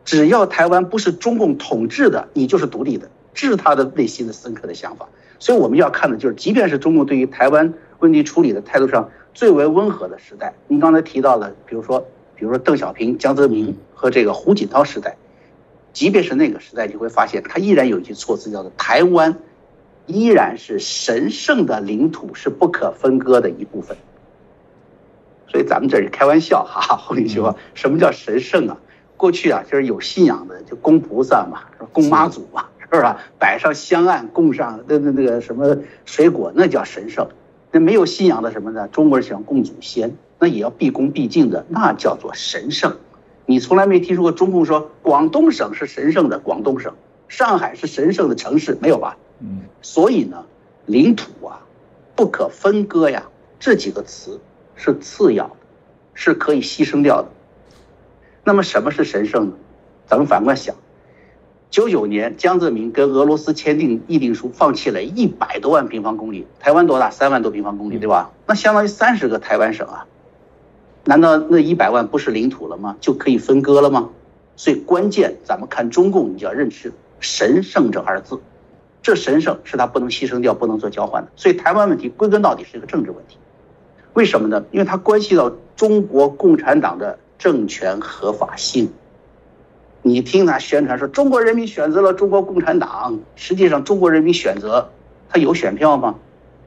[0.05, 5.09] 只要台湾不是中共统治的，你就是独立的，这是他的内心的深刻的想法。
[5.39, 15.17] 所以我们要看的就是，即便是中共对于台湾问题处理的态度上最为温和的时代，您刚才提到了，比如说，比如说邓小平、江泽民和这个胡锦涛时代，
[15.93, 19.37] 即便是那个时代，你会发现他依然有一句措辞叫做“台湾
[20.07, 23.97] 依然是神圣的领土，是不可分割的一部分”。
[25.49, 28.77] 所以咱们这是开玩笑哈，洪领兄，什么叫神圣啊？
[29.17, 31.63] 过去啊，就是有信仰的，就供菩萨嘛，
[31.93, 33.03] 供妈祖嘛，是不是？
[33.39, 37.27] 摆上香案，供上那那那个什么水果，那叫神圣。
[37.71, 38.87] 那没有信仰的什么呢？
[38.89, 42.97] 中国人喜欢供祖先，那也要毕恭毕敬的，那叫做神圣。
[43.47, 46.95] 你从来没听说过中共说广东省是神圣的，广东省，
[47.29, 49.17] 上海是神圣的城市，没有吧？
[49.41, 49.63] 嗯。
[49.83, 50.45] 所以呢，
[50.87, 51.61] 领土啊，
[52.15, 53.25] 不可分割呀，
[53.59, 54.41] 这几个词
[54.77, 55.57] 是次要的，
[56.15, 57.29] 是可以牺牲掉的。
[58.47, 59.53] 那么什么是神圣呢？
[60.07, 60.77] 咱们反过来想，
[61.71, 67.09] 九九年江泽民跟俄罗斯签订议定书，放弃了一百多万平方公里，台湾多大？
[67.09, 68.33] 三万多平方公里，对吧？
[68.47, 70.07] 那相当于三十个台湾省啊。
[71.07, 72.97] 难道那一百万不是领土了吗？
[73.01, 74.11] 就可以分割了吗？
[74.57, 78.39] 所以关键咱们看中共，你就要认识“神圣”这二字，
[79.01, 81.31] 这神圣是他不能牺牲掉、不能做交换的。
[81.35, 83.39] 所以台湾问题归根到底是一个政治问题，
[84.13, 84.63] 为什么呢？
[84.71, 87.19] 因为它关系到中国共产党的。
[87.39, 88.93] 政权合法性，
[90.03, 94.91] 你听他宣传说中国人民选择了中国共产党，实际上中国人民选择
[95.29, 96.17] 他有选票吗？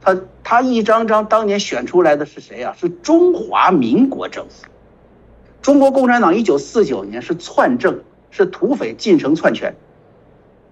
[0.01, 2.76] 他他一张张当年选出来的是谁啊？
[2.80, 4.65] 是中华民国政府。
[5.61, 7.99] 中国共产党一九四九年是篡政，
[8.32, 9.76] 是土匪进城篡权，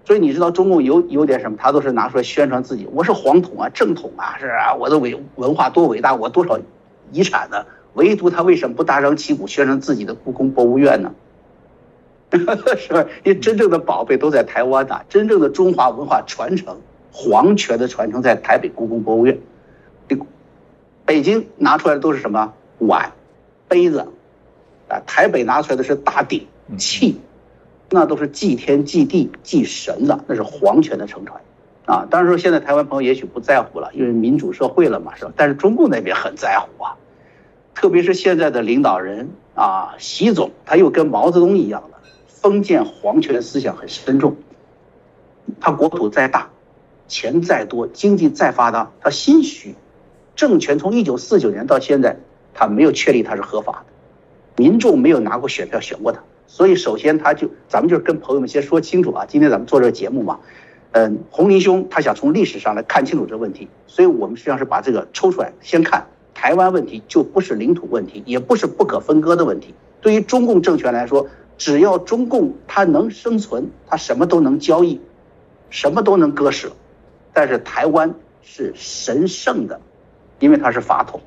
[0.04, 6.58] 所以你知道中共有有点什么，他都是拿出来宣传自己，我是皇统啊，正统啊，是啊，我的伟文化多伟大，我多少
[7.12, 7.66] 遗产呢？
[7.96, 11.12] 唯独他为什么不大张旗鼓宣传自己的故宫博物院呢？
[12.76, 13.06] 是吧？
[13.24, 16.76] 因为真正的宝贝都在台湾呐，真正的中华文化传承、
[17.10, 19.38] 皇权的传承在台北故宫博物院。
[21.06, 23.12] 北京拿出来的都是什么碗、
[23.68, 24.00] 杯子
[24.88, 25.00] 啊？
[25.06, 27.20] 台北拿出来的是大鼎器，
[27.90, 31.40] 那都是祭天、祭地、祭神的，那是皇权的承传
[31.84, 32.04] 啊。
[32.10, 35.32] 当然说现在台湾朋友也许不在乎了，因为民主社会了嘛，是吧？
[35.36, 36.96] 但是中共那边很在乎啊。
[37.76, 44.34] 特别是现在的领导人啊，习总他又跟毛泽东一样的封建皇权思想很深重。
[45.60, 46.48] 他国土再大，
[47.06, 49.74] 钱再多，经济再发达，他心虚。
[50.34, 52.16] 政权从一九四九年到现在，
[52.54, 56.20] 他没有确立他是合法的，民众没有拿过选票选过他。
[56.46, 59.26] 所以首先他就，咱们就是跟朋友们先说清楚啊。
[59.28, 60.40] 今天咱们做这个节目嘛，
[60.92, 66.06] 嗯，洪林兄他想从历史上来看清楚这个问题，所以我们实际上是把这个抽出来先看。
[66.36, 69.74] 台湾问题就不是领土问题，也不是不可分割的问题。
[70.02, 71.26] 对于中共政权来说，
[71.56, 75.00] 只要中共它能生存，它什么都能交易，
[75.70, 76.70] 什么都能割舍。
[77.32, 79.80] 但是台湾是神圣的，
[80.38, 81.22] 因为它是法统。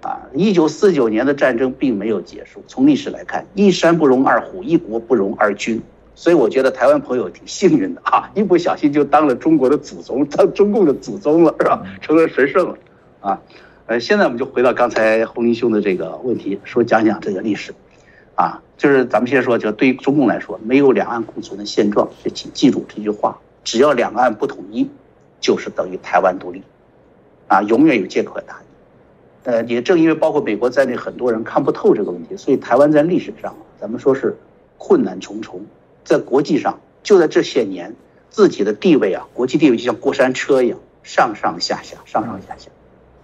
[0.00, 2.64] 啊，一九四九年的战争并没有结束。
[2.66, 5.82] 从历史来看，一山不容二虎，一国不容二君。
[6.14, 11.82] 所以我觉得台湾朋友挺幸运的啊，一不小心就当了中国的祖宗，当中共的祖宗了，是吧？
[12.00, 12.78] 成了神圣了，
[13.20, 13.38] 啊。
[13.86, 17.74] 呃，现在我们就回到刚才洪林兄的这个问题，说讲讲这个历史，
[18.34, 24.88] 啊，就是咱们先说，就对于中共来说，没有两岸共存的现状，就请记住这句话：只要两岸不统一，
[25.38, 26.62] 就是等于台湾独立，
[27.46, 28.56] 啊，永远有借口打。
[29.42, 34.34] 呃，也正因为包括美国在内很多人看不透这个问题，所以台湾在历史上，咱们说是
[34.78, 35.60] 困难重重，
[36.02, 37.94] 在国际上，就在这些年，
[38.30, 42.70] 自己的地位啊，国际地位就像过山车一样，上上下下，上上下下，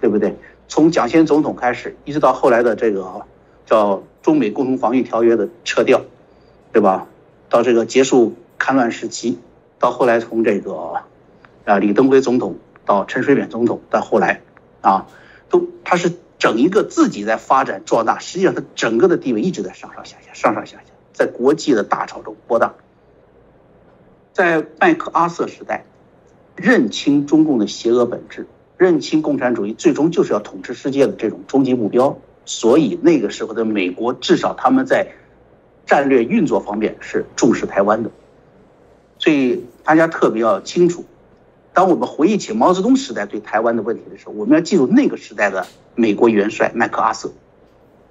[0.00, 0.36] 对不对？
[0.68, 3.26] 从蒋先总统开始，一直到后来的这个
[3.66, 6.02] 叫中美共同防御条约的撤掉，
[6.72, 7.06] 对吧？
[7.48, 9.38] 到这个结束戡乱时期，
[9.78, 11.02] 到后来从这个
[11.64, 14.42] 啊李登辉总统到陈水扁总统，到后来
[14.80, 15.08] 啊，
[15.48, 22.74] 都他是整一个自己在发展壮大，实际上他整个的地位一直在上上下下，上上下下，在国际的大潮中波荡。
[24.32, 25.84] 在麦克阿瑟时代，
[26.54, 28.46] 认清中共的邪恶本质，
[28.80, 32.16] 认清共产主义最终就是要统治世界的这种终极目标。
[32.46, 35.06] 所以那个时候的美国，至少他们在
[35.84, 38.10] 战略运作方面是重视台湾的。
[39.18, 41.04] 所以大家特别要清楚，
[41.74, 47.30] 当我们回忆起毛泽东时代对台湾的问题的时候，我们要记住那个时代的美国元帅麦克阿瑟，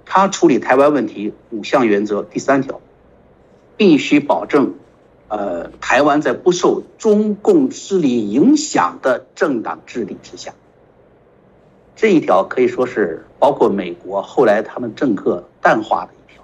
[0.04, 2.80] 他处理台湾问题五项原则第三条，
[3.76, 4.74] 必须保证，
[5.30, 10.52] 呃，台湾在不受中共势力影响的政党治理之下。
[11.94, 16.42] 这一条可以说是包括美国后来他们政客淡化的一条，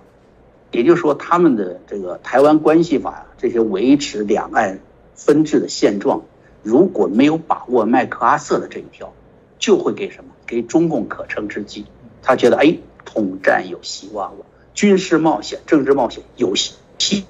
[0.71, 4.79] 也就是说，他们的这个台湾关系法这些维持两岸
[5.15, 6.23] 分治的现状，
[6.63, 9.13] 如果没有把握麦克阿瑟的这一条，
[9.59, 10.31] 就会给什么？
[10.47, 11.87] 给中共可乘之机。
[12.23, 17.25] 他觉得，哎，统战有希望了，军事冒险、政治冒险有希，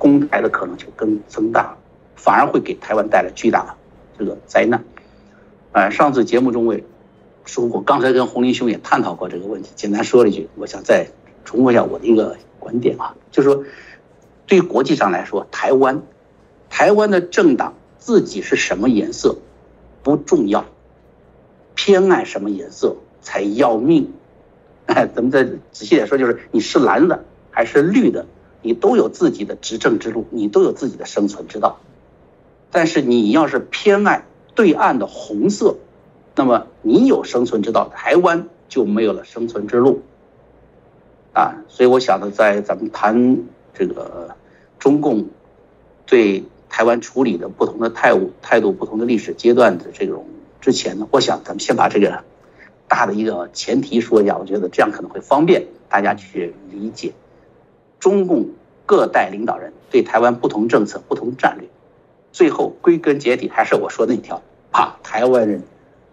[0.00, 1.76] 攻台的可能就更增大，
[2.16, 3.74] 反而会给台湾带来巨大的
[4.18, 4.82] 这个灾难。
[5.72, 6.82] 呃，上次节目中我也
[7.44, 11.06] 说过，刚才跟洪林兄也探讨过这个问题，简单说了一句，我想再
[11.44, 13.62] 重复一下我的一个观点啊，就是说，
[14.46, 16.00] 对于国际上来说，台湾，
[16.70, 19.36] 台湾的政党自己是什么颜色
[20.02, 20.64] 不重要，
[21.74, 24.14] 偏爱什么颜色才要命。
[24.86, 28.26] 哎，咱们再仔细点说，就是你是蓝的还是绿的，
[28.62, 31.80] 你都有自己的执政之路，你都有自己的生存之道。
[32.70, 35.76] 但是你要是偏爱，对岸的红色，
[36.36, 40.02] 那么你有生存之道，台湾就没有了生存之路，
[41.32, 43.38] 啊，所以我想呢，在咱们谈
[43.74, 44.36] 这个
[44.78, 45.26] 中共
[46.06, 50.26] 对台湾处理的不同的态度、态度不同的历史阶段的这种
[50.60, 52.22] 之前呢，我想咱们先把这个
[52.86, 57.12] 大的一个前提说一下，我觉得这样可能会方便大家去理解
[58.00, 58.48] 中共
[58.84, 61.68] 各代领导人对台湾不同政策、不同战略，
[62.32, 64.42] 最后归根结底还是我说那条。
[64.72, 65.64] 把台湾人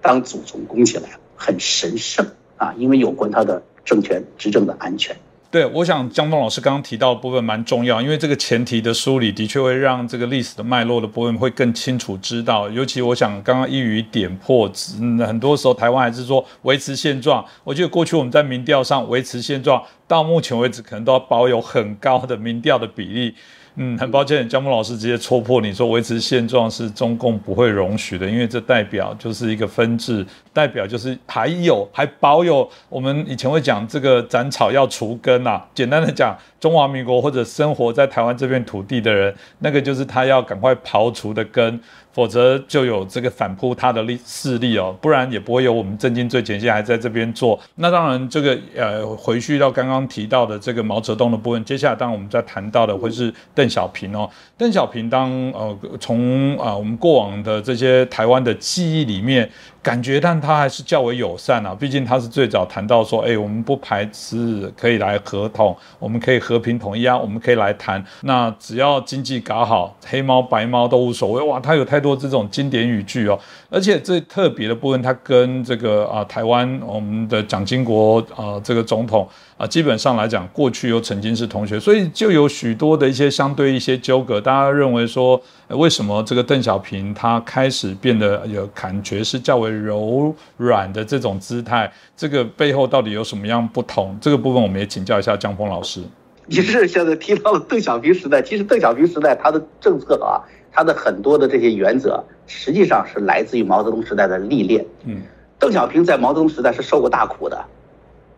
[0.02, 2.26] 当祖宗供起来，很神圣
[2.58, 2.74] 啊！
[2.76, 5.16] 因为有关他的政权执政的安全。
[5.50, 12.70] 对，我想江峰老师刚刚提到的部分蛮重要，因为这个前提的梳理的确会让这个历史的脉络的部分会更清楚知道。
[12.70, 14.70] 尤其我想刚刚一语点破，
[15.00, 17.43] 嗯很多时候台湾还是说维持现状。
[17.64, 23.34] 我觉得过去我们在民调上维持现状，到目前为止可能都要保有很高的民调的比例。
[23.80, 41.80] 嗯，很抱歉，江木老师直接戳破你说维持现状是中共不会容许的，因为这代表就是一个分治，代表就是还有还保有我们以前会讲这个斩草要除根啊，简单的讲，中华民国或者生活在台湾这片土地的人，那个就是他要赶快刨除的根。
[42.18, 47.59] 否则就有这个反扑他的力势力哦，不然也不会有我们震惊最前线还在这边做。
[47.76, 54.28] 那当然，这个呃，回去到刚刚提到的这个毛泽东的部分，接下来当然我们在谈到的会是邓小平哦。
[54.57, 59.47] 邓小平当呃从啊我们过往的这些台湾的记忆里面。
[59.88, 61.74] 感觉，但他还是较为友善啊。
[61.74, 68.04] 毕竟他是最早谈到说，哎，我们不排斥可以来合同，我们可以和平统一啊，我们可以来谈。
[68.24, 71.42] 那只要经济搞好，黑猫白猫都无所谓。
[71.42, 73.40] 哇，他有太多这种经典语句哦。
[73.70, 79.26] 而且最特别的部分，他跟这个啊台湾我们的蒋经国啊这个总统
[79.58, 84.39] 啊，基本上来讲，过去又曾经是同学，所以就有许多的一些相对一些纠葛。
[84.39, 94.16] 大家认为说，为什么这个邓小平他开始变得有感觉是较为柔软的这种姿态，这个背后到底有什么样不同？
[94.22, 96.01] 这个部分我们也请教一下江峰老师。
[96.45, 100.38] 你是现在提到了邓小平时代，其实邓小平时代他的政策啊，
[100.72, 104.86] 他的很多的这些原则，实际上是来自于毛泽东时代的历练。
[105.05, 105.20] 嗯，
[105.58, 107.66] 邓小平在毛泽东时代是受过大苦的，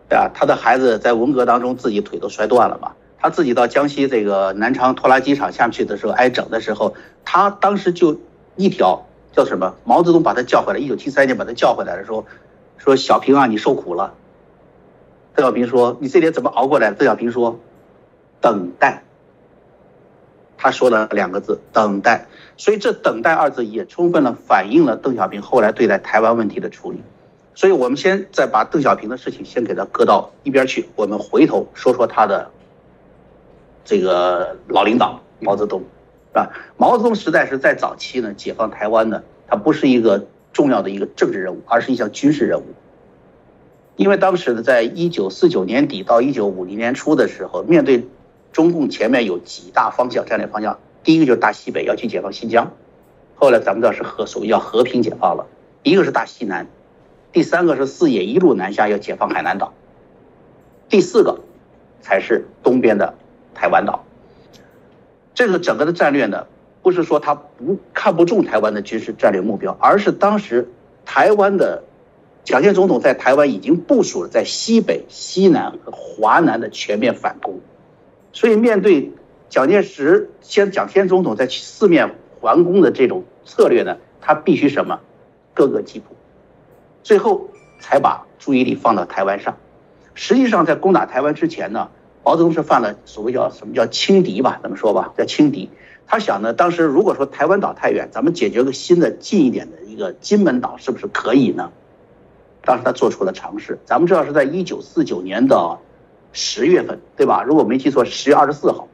[0.10, 0.30] 对吧？
[0.34, 8.20] 他的孩子在文革当中自己腿都摔断了嘛，他自己到江西这个南昌拖拉机厂下去的时候挨整的时候，他当时就
[8.56, 9.06] 一条。
[9.32, 9.76] 叫什么？
[9.84, 12.26] 毛泽东把他叫回来，一九七三年把他叫回来的时候，
[12.80, 14.16] 说小平啊，你受苦了。
[15.36, 17.60] 邓小平说：“你这点怎么熬过来？”邓小平说
[18.42, 19.04] ：“等待。”
[20.58, 22.26] 他说了两个字：“等待。”
[22.58, 27.02] 所以这“等待”二字也充分了反映了邓小平后来对待台湾问题的处理。
[27.60, 32.50] 所以我们先再把邓小平的事情先给他搁到一边去，我们回头说说他的
[33.84, 35.84] 这个老领导毛泽东。
[36.32, 36.48] 啊，
[36.78, 42.64] 毛泽东时代是在早期呢，解放台湾呢，它不是一个重要的一个政治任务，而是一项军事任务。
[43.98, 48.08] 因为当时呢，在一九四九年底到一九五零年初的时候，面对
[48.54, 52.72] 中共前面有几大方向战略方向，第一个就是大西北要去解放新疆，
[53.36, 55.44] 后来咱们知道是和所谓要和平解放了；
[55.84, 56.66] 一个是大西南，
[57.32, 59.74] 第三个是四野一路南下要解放海南岛，
[60.90, 61.42] 第四个
[62.02, 63.16] 才是东边的
[63.54, 64.04] 台湾岛。
[65.34, 66.48] 这个整个的战略呢，
[66.82, 70.70] 不是说他不看不中台湾的军事战略目标，而是当时
[71.06, 71.84] 台湾的
[72.44, 77.60] 蒋介石总统在台湾已经部署了在西北、西南和华南的全面反攻，
[78.34, 79.12] 所以面对
[79.50, 85.00] 蒋介石先蒋先总统在四面环攻的这种策略呢，他必须什么？
[85.54, 86.16] 各个击破，
[87.10, 87.50] 最后
[87.80, 89.58] 才把注意力放到台湾上。
[90.14, 91.90] 实际上，在攻打台湾之前呢，
[92.24, 94.60] 毛泽东是犯了所谓叫什么叫轻敌吧？
[94.62, 95.12] 怎么说吧？
[95.18, 95.72] 叫轻敌。
[96.06, 101.72] 他想呢，当时如果说台湾岛太远，咱们解决个新的近一点的一个金门岛，是不是可以呢？
[102.62, 103.80] 当时他做出了尝试。
[103.86, 105.80] 咱们知道是在一九四九年的
[106.32, 107.42] 十月份，对吧？
[107.42, 108.88] 如果没记错，十月二十四号，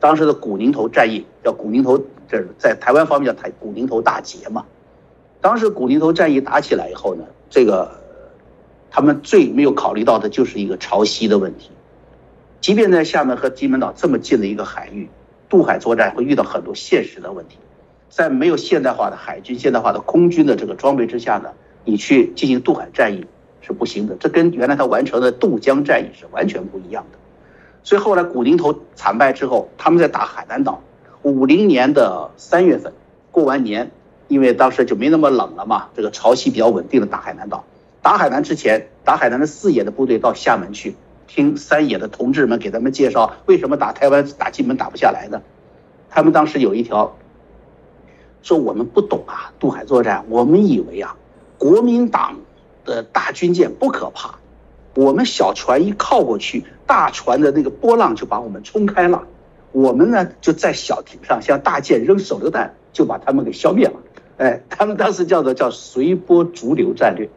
[0.00, 1.96] 当时的古宁头战役叫古宁头，
[2.28, 4.64] 这在台湾方面叫台古宁头大捷嘛。
[5.40, 8.00] 当时古宁头战役打起来以后呢，这个
[8.90, 11.70] 他们最没有考虑到的就是一个潮汐的问题，
[12.62, 15.10] 即便在厦门和金门岛这么近的一个海域。
[15.48, 17.58] 渡海作战会遇到很多现实的问题，
[18.08, 21.50] 在没有现代化的海军、现代化的空军的这个装备之下呢，
[21.84, 23.26] 你去进行渡海战役
[23.60, 24.14] 是不行的。
[24.20, 27.18] 这跟原来他完成的渡江战役是完全不一样的。
[27.82, 30.80] 所以后来古宁头惨败之后，他们在打海南岛。
[31.22, 32.92] 五零年的三月份
[33.32, 33.90] 过完年，
[34.30, 37.64] 因为当时就没那么冷了嘛，这个潮汐比较稳定的打海南岛。
[38.00, 40.94] 打海南之前，打海南的四野的部队到厦门去。
[41.26, 45.42] 听三野的同志们给咱们介绍，为什么打台湾、打金门打不下来呢？
[46.08, 47.16] 他们当时有一条
[48.42, 51.16] 说：“我们不懂啊，渡海作战，我们以为啊，
[51.58, 52.36] 国民党
[52.84, 54.36] 的大军舰不可怕，
[54.94, 59.24] 我们小船一靠过去，大船的那个波浪就把我们冲开了，
[59.72, 63.94] 我们呢就在小艇上向大舰扔手榴弹，就把他们给消灭了。”
[64.40, 67.28] 哎，他们当时叫做叫随波逐流战略。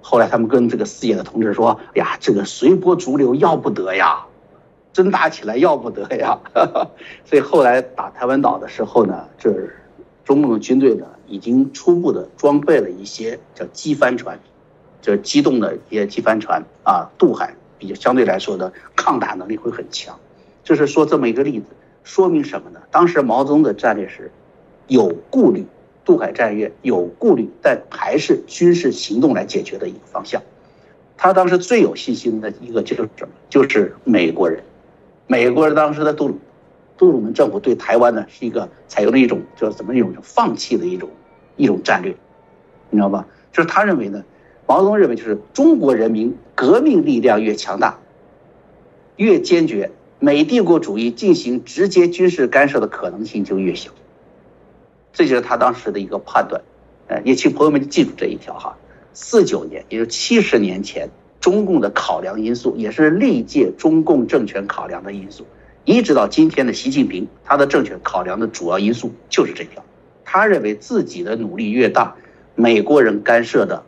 [0.00, 4.26] 后来他们跟这个四野的同志说：“呀，这个随波逐流要不得呀，
[4.92, 6.40] 真打起来要不得呀。
[7.24, 9.54] ”所以后来打台湾岛的时候呢，这
[10.24, 14.40] 中共的军队呢已经初步的装备了一些叫机帆船，
[15.00, 20.18] 就是机动的一些机帆船啊，渡海比较相对来说的抗打能力会很强。
[20.64, 21.66] 就是说这么一个例子，
[22.02, 22.80] 说明什么呢？
[22.90, 24.32] 当时毛泽东的战略是
[24.88, 25.64] 有顾虑。
[26.08, 30.40] 渡海战略有顾虑，但还是军事行动来解决的一个方向。
[31.18, 33.34] 他当时最有信心的一个就是什么？
[33.50, 34.62] 就是美国人。
[35.26, 36.38] 美国人当时的杜鲁
[36.96, 41.10] 杜鲁门政府对台湾呢是一个采用了一种叫怎么一种放弃的一种
[41.58, 42.16] 一种战略，
[42.88, 43.26] 你知道吧？
[43.52, 44.24] 就是他认为呢，
[44.66, 47.98] 毛泽东认为就是中国人民革命力量越强大，
[49.16, 49.90] 越坚决，
[50.20, 53.90] 美帝国主义进行直接军事干涉的可能性就越小。
[55.18, 56.62] 这就是他当时的一个判断，
[57.08, 58.76] 呃，也请朋友们记住这一条哈。
[59.12, 61.08] 四九年，也就是七十年前，
[61.40, 65.44] 中共的考量因素，也是历届中共政权考量的因素，
[65.84, 69.84] 一直到今天的习近平，他的政权考量的主要因素就是这条。
[70.24, 72.14] 他认为自己的努力越大，
[72.54, 73.82] 美国人干涉的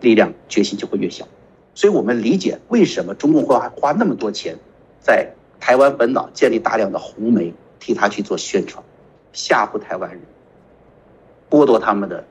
[0.00, 1.26] 力量决心就会越小。
[1.74, 4.56] 所以我们理解为什么中共会花那么多钱，
[5.00, 8.84] 在台湾本岛建立大量的红媒，替他去做宣传，
[9.32, 10.20] 吓唬台湾人。
[11.48, 12.24] 剥夺他们的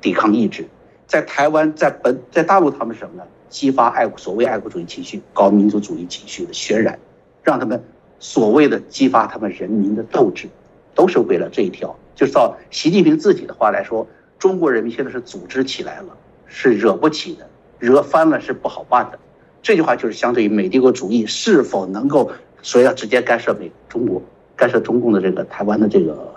[0.00, 0.66] 抵抗意志，
[1.06, 3.24] 在台湾，在本在大陆，他们什么呢？
[3.48, 6.98] 激发爱所谓爱国主义情绪、搞民族主义情绪的渲染，
[7.42, 7.84] 让他们
[8.18, 10.48] 所谓的激发他们人民的斗志，
[10.94, 11.94] 都是为了这一条。
[12.16, 14.06] 就是照习近平自己的话来说，
[14.38, 17.48] 中国人民现在是组织起来了，是惹不起的，
[17.78, 19.18] 惹翻了是不好办的。
[19.62, 22.30] 这句话就是相对于美帝国主义是否能够
[22.62, 24.20] 说要直接干涉美中国、
[24.56, 26.34] 干涉中共的这个台湾的这个。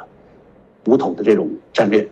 [0.88, 2.10] 武统的这种战略，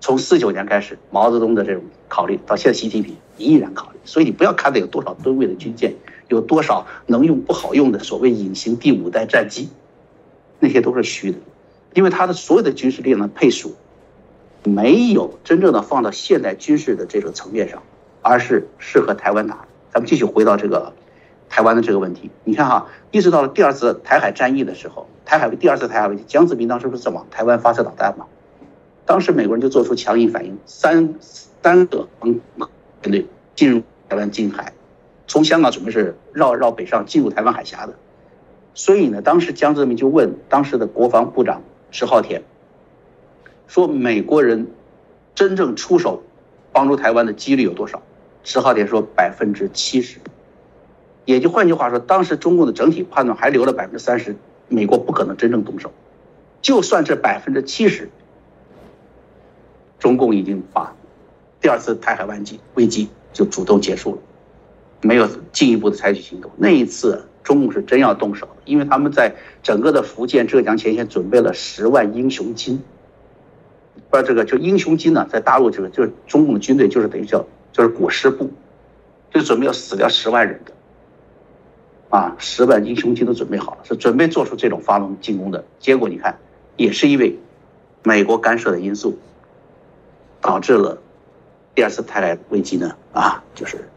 [0.00, 3.98] 从四九年开始，毛泽东的这种考虑，到现在习近平依然考虑。
[4.04, 5.92] 所以你不要看它有多少吨位的军舰，
[6.28, 9.68] 有多少能用不好用的所谓隐形第五代战机，
[10.60, 11.38] 那些都是虚的，
[11.94, 13.74] 因为他的所有的军事力量的配属，
[14.62, 17.82] 没有真正的放到现代军事的这个层面上，
[18.22, 19.66] 而是适合台湾打。
[19.92, 20.92] 咱们继续回到这个
[21.50, 25.06] 台湾的这个问题，你看哈，一直到了第二次台海战役的时候。
[25.26, 28.26] 台海第二次台海危机，江泽民当时不是在往台湾发射导弹吗？
[29.04, 32.34] 当时美国人就做出强硬反应，三三个航
[33.02, 34.72] 舰队进入台湾近海，
[35.28, 37.94] 从香港准备是绕绕北上进入台湾海峡的。
[38.74, 42.42] 所以呢，当时江泽民就问当时的国防部长迟浩田，
[43.68, 44.68] 说美国人
[45.36, 46.24] 真正出手
[46.72, 48.02] 帮助台湾的几率有多少？
[48.42, 50.18] 迟浩田说百分之七十，
[51.30, 54.36] 也就换句话说，当时中共的整体判断还留了百分之三十。
[54.72, 55.90] 美国不可能真正动手，
[56.62, 58.08] 就算这百分之七十，
[59.98, 60.94] 中共已经把
[61.60, 64.18] 第二次台海危机危机就主动结束了，
[65.00, 66.48] 没有进一步的采取行动。
[66.56, 72.80] 那一次中共是真要动手，因为他们在整个的福建、浙江前线准备了十万英雄金。
[74.08, 78.52] 不知道这个就英雄金呢，在大陆这个就是中共的军队就是等于叫就是裹尸布，
[79.34, 80.70] 就准备要死掉十万人的，
[82.10, 85.64] 啊，十万英雄金都准备好了，是准备做出这种发动进攻的。
[85.78, 86.38] 结果你看，
[86.76, 87.38] 也是因为
[88.02, 89.18] 美国干涉的因素，
[90.40, 90.98] 导致了
[91.74, 93.88] 第二次泰来危机呢，啊，就是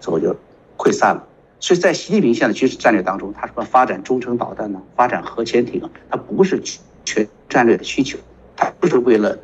[0.00, 0.36] 最后就
[0.76, 1.24] 溃散了。
[1.60, 6.60] 所以在习近平现在军事战略当中，他什么发展中程导弹呢，发展核潜艇啊，它不是
[7.04, 8.18] 全战略的需求。
[8.60, 9.38] 它不是为了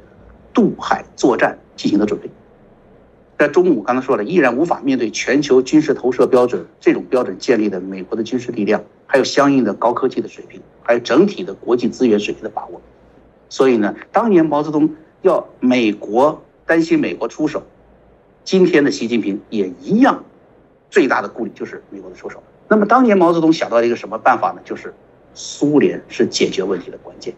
[0.53, 2.29] 渡海作战进行的准备，
[3.39, 12.81] 在中午刚才说了，依然无法面对全球军事投射标准这种标准建立的美国的军事力量，还有相应的高科技的水平，还有整体的国际资源水平的把握。
[13.49, 14.89] 所以呢，当年毛泽东
[15.23, 17.63] 要美国担心美国出手，
[18.45, 20.25] 今天的习近平也一样，
[20.91, 22.43] 最大的顾虑就是美国的出手。
[22.69, 24.61] 那么当年毛泽东想到一个什么办法呢？
[24.65, 24.95] 就是
[25.35, 27.35] 苏联是解决问题的关键，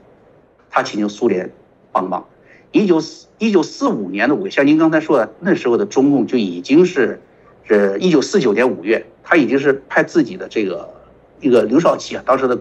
[0.70, 1.50] 他请求苏联。
[1.92, 2.22] 帮忙，
[2.76, 7.20] 一九四一九四五年的五月，像您刚才说的，那时候的中共就已经是，
[7.64, 10.88] 是一九四九年五月，他已经是派自己的这个
[11.40, 12.58] 一个刘少奇啊，当时的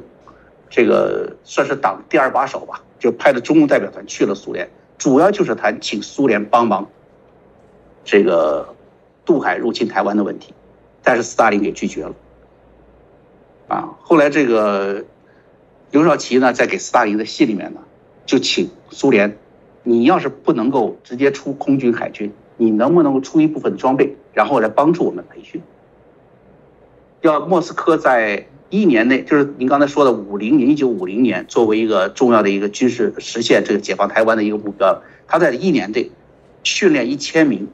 [0.69, 6.87] 这个算是党第二把手吧，就派的中共代表团去了苏联，主要就是谈请苏联帮忙
[8.03, 8.73] 这个
[9.25, 10.53] 渡海入侵台湾的问题，
[11.03, 12.15] 但是斯大林给拒绝了，
[13.67, 15.03] 啊，后来这个
[15.91, 17.81] 刘少奇呢，在给斯大林的信里面呢。
[18.27, 19.37] 就请苏联，
[19.87, 25.61] 你要是不能够直接出空军海军，你能不能够出一部分装备，然后来帮助我们培训？
[27.21, 36.09] 要莫斯科在一年内，就是您刚才说的五零年，一九五零年，作为一个重要的一个军事实现这个解放台湾的一个目标，他在一年内
[36.63, 37.67] 训练一千名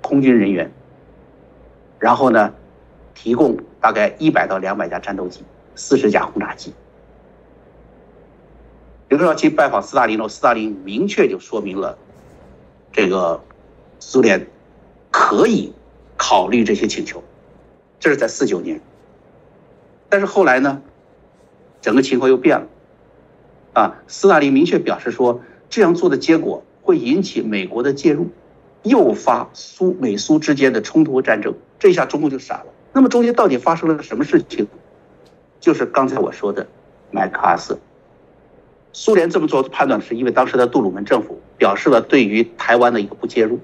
[0.00, 0.72] 空军人员，
[2.00, 2.52] 然后呢，
[3.14, 5.42] 提供大概一百到两百架战斗机，
[5.76, 6.72] 四十架轰炸机。
[9.08, 11.96] 刘少奇拜访斯大林后，斯大林明确就说明了，
[12.92, 13.40] 这个
[14.00, 14.46] 苏联
[15.10, 15.72] 可以
[16.16, 17.22] 考虑这些请求，
[18.00, 18.80] 这是在四九年。
[20.08, 20.82] 但是后来呢，
[21.80, 22.66] 整个情况又变了，
[23.74, 28.28] 啊，斯大林明确表示说，这样做的结果会引起美国的介入，
[28.82, 31.54] 诱发苏美苏之间的冲突和战争。
[31.78, 32.66] 这下中共就傻了。
[32.92, 34.66] 那么中间到底发生了什么事情？
[35.60, 36.66] 就是刚才我说的
[37.10, 37.78] 麦克阿瑟。
[38.96, 43.58] 苏联这么做判断是因为当时的杜鲁门政府表示了对于台湾的一个不介入，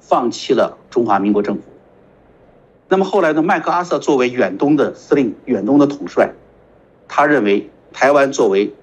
[0.00, 1.62] 放弃了中华民国政府。
[2.88, 3.40] 那么后来呢？
[3.40, 6.32] 麦克阿瑟作为远东的司令、远东的统帅，
[7.06, 8.74] 他认为台湾作为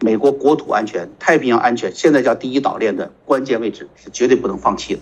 [0.00, 5.00] 美国国土安全、太平洋安全，现在叫第一岛链的关键位置，是绝对不能放弃的。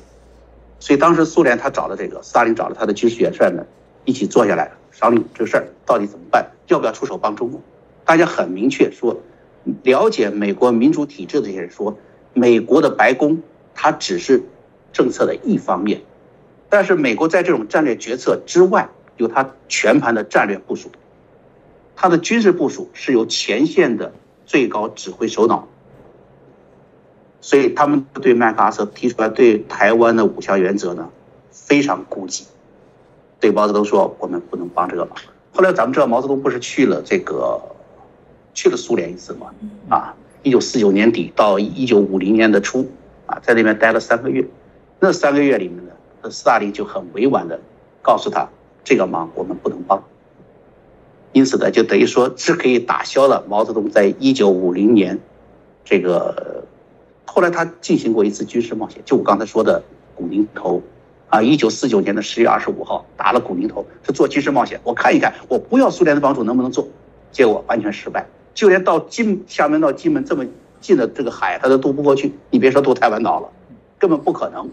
[0.79, 3.67] 所以当时苏联他找了这个斯大林，找了他的军事元帅们
[4.05, 7.61] 一起坐下来商量这个事儿到底怎么办，要不要出手帮中国？
[8.07, 9.21] 大家很明确说，
[9.83, 11.99] 了解美国民主体制的这些人说，
[12.33, 13.43] 美国的白宫
[13.75, 14.45] 它只是
[14.93, 16.03] 政策的一方面，
[16.69, 20.91] 但是美国在这种战略决策之外，有它全盘的战略部署，
[21.97, 24.13] 它的军事部署是由前线的
[24.45, 25.67] 最高指挥首脑，
[27.41, 31.11] 所以他们对麦克阿瑟提出来对台湾的五项原则呢，
[31.51, 32.47] 非常顾忌，
[33.41, 35.17] 对毛泽东说我们不能帮这个忙。
[35.53, 37.61] 后来咱们知道毛泽东不是去了这个。
[38.57, 39.53] 去了苏联一次嘛，
[39.91, 42.91] 啊，一九四九年底到一九五零年的初，
[43.27, 44.45] 啊，在那边待了三个月，
[44.99, 47.61] 那三个月里面呢，斯大林就很委婉的
[48.01, 48.49] 告诉他，
[48.83, 50.03] 这个忙我们不能帮，
[51.33, 55.21] 因此呢，就等于说是可以打消了毛泽东在一九五零年，
[55.85, 56.65] 这个
[57.27, 59.83] 后来他进行过一次军事冒险，就我刚才说的
[60.15, 60.83] 古宁头，
[61.29, 66.89] 啊，一九四九年的十月二十五号打了古宁头，是做军事冒险，我看一看，我不要苏联的帮助能不能做，
[67.31, 68.27] 结果完全失败。
[68.57, 70.47] 就连到金厦门到金门这么
[70.81, 72.33] 近的这个海，他都渡不过去。
[72.49, 73.49] 你别说渡台湾岛了，
[73.99, 74.71] 根本不可能，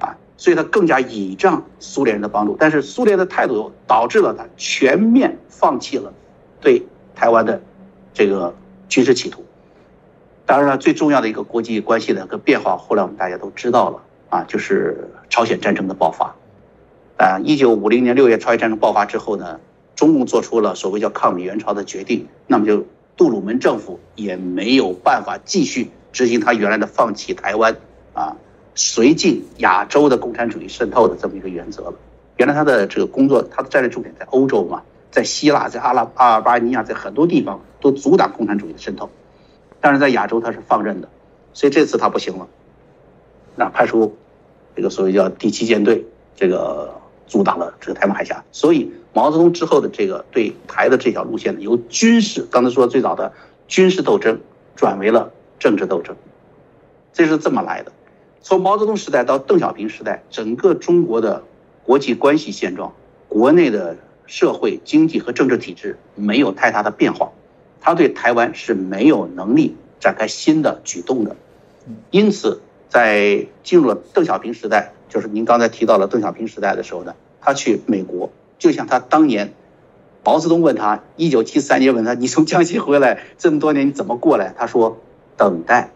[0.00, 0.18] 啊！
[0.36, 2.56] 所以他更加倚仗苏联人的帮助。
[2.58, 6.12] 但是苏联的态度导致了他全面放弃了
[6.60, 7.62] 对台湾的
[8.12, 8.52] 这个
[8.88, 9.44] 军事企图。
[10.44, 16.34] 当然了，最重要的一个国际关系的个变化，后来我们大家都知道了啊，就是朝鲜战争的爆发。
[17.18, 19.60] 啊，一九五零年六月朝鲜战争爆发之后呢，
[19.94, 22.84] 中共做出了所谓叫抗美援朝的决定，那么就。
[23.16, 27.76] 杜鲁门政府也没有办法继续执行他原来的放弃台湾
[28.12, 28.36] 啊，
[28.74, 31.94] 绥靖亚洲的共产主义渗透的这么一个原则了。
[32.36, 39.10] 原来他的这个工作，他的战略重点在欧洲嘛，在希腊，在阿拉阿尔巴尼亚，在很多地方都阻挡共产主义的渗透，
[39.80, 41.08] 但是在亚洲他是放任的，
[41.52, 42.48] 所以这次他不行了，
[43.54, 44.16] 那派出
[44.74, 46.94] 这个所谓叫第七舰队，这个
[47.26, 53.32] 阻挡了这个台湾海峡，所以毛泽东之后的这个对台的这条路线呢，由军事刚才说最早的
[53.68, 54.40] 军事斗争
[54.74, 56.16] 转为了政治斗争，
[57.12, 57.92] 这是这么来的。
[58.40, 61.44] 从毛泽东时代到邓小平时代，整个中国的
[61.84, 62.92] 国际关系现状、
[63.28, 63.96] 国内的
[64.26, 67.30] 社会经济和政治体制没有太大的变化，
[67.80, 71.36] 他对台湾是没有能力展开新的举动的。
[72.10, 78.32] 因此，在进入了邓小平时代，就是您刚才提到了邓小平时代的时候呢，他去美国。
[78.62, 79.54] 就像他当年，
[80.22, 84.54] 毛泽东问他，一九七三年问他，你从江西回来这么多年，你怎么过来？
[84.56, 85.00] 他说
[85.36, 85.90] 等待。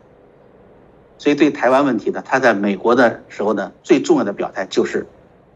[1.17, 5.07] 所以对台湾问题呢，他在美国的时候呢，最重要的表态就是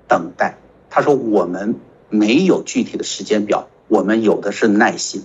[0.06, 0.56] 等待。
[0.88, 1.74] 他说我们
[2.10, 5.24] 没有具体的时间表，我们有的是耐心，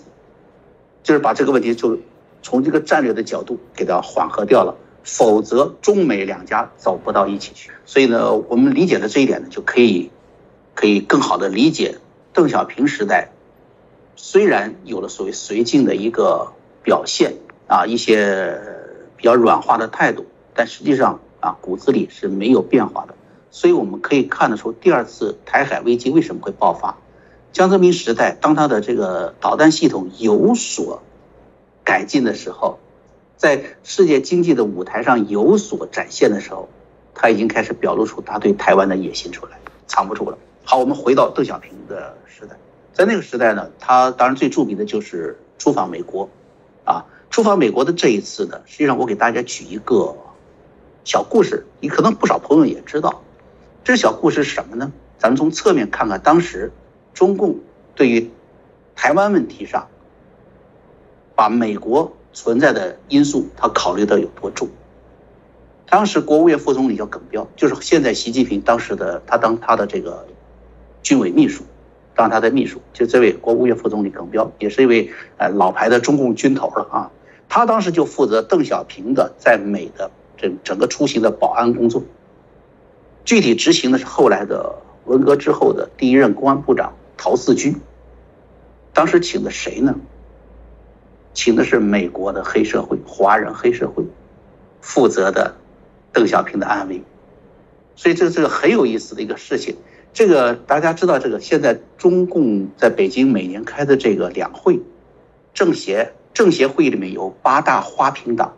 [1.03, 1.99] 就是把这个问题就
[2.41, 7.69] 从这个战略的角度给它缓和掉了，否则中美两家走不到一起去。
[7.85, 10.09] 所以呢，我们理解了这一点呢，就可以。
[10.75, 11.97] 可以更好的理解
[12.33, 13.31] 邓小平时代，
[14.15, 16.53] 虽然有了所谓绥靖的一个
[16.83, 17.33] 表现
[17.67, 18.61] 啊，一些
[19.17, 23.15] 比较软化的态度，但实际上啊骨子里是没有变化的。
[23.49, 26.97] 所以我们可以看得出，第二次台海危机为什么会爆发？
[27.53, 31.01] 江泽民时代，当他的这个导弹系统有所
[31.85, 32.79] 改进的时候，
[33.37, 36.67] 在世界经济的舞台上有所展现的时候，
[37.13, 39.57] 他已经开始表露出他对台湾的野心出来，
[39.87, 40.37] 藏不住了。
[40.67, 42.55] 好，我们回到邓小平的时代，
[42.91, 46.27] 在那个时代呢，他当然最著名的就是出访美国，
[46.83, 50.17] 啊，出访美国的这一次呢，实际上我给大家举一个
[51.03, 53.21] 小故事，你可能不少朋友也知道，
[53.83, 54.91] 这个小故事是什么呢？
[55.19, 56.71] 咱们从侧面看看当时
[57.13, 57.59] 中共
[57.93, 58.31] 对于
[58.95, 59.87] 台湾问题上，
[61.35, 64.67] 把美国存在的因素他考虑的有多重。
[65.87, 70.25] 当时国务院副总理叫耿彪，就是现在习近平当时的他当他的这个。
[71.05, 71.63] 军委秘书，
[72.15, 77.11] 当他的秘书，就这位国务院副总理耿彪，也是一位呃老牌的中共军头了啊。
[77.47, 82.01] 他当时就负责邓小平的在美的这整个出行的保安工作。
[83.23, 87.79] 具体执行的是后来的文革之后的第一任公安部长陶四军。
[88.91, 89.95] 当时请的谁呢？
[91.35, 94.03] 请的是美国的黑社会，华人黑社会，
[94.81, 95.53] 负责的
[96.11, 97.03] 邓小平的安危。
[97.95, 99.75] 所以这这个很有意思的一个事情。
[100.15, 104.79] 这个大家知道，这个现在中共在北京每年开的这个两会，
[105.53, 108.53] 政协政协会议里面有八大花瓶党，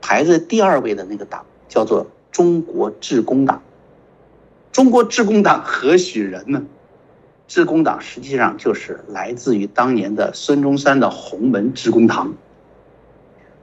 [0.00, 3.60] 排在第二位的那个党叫做中国致公党。
[4.72, 6.64] 中国致公党何许人呢？
[7.46, 12.32] 致公党实际上就是来自于当年的孙中山的洪门致公堂。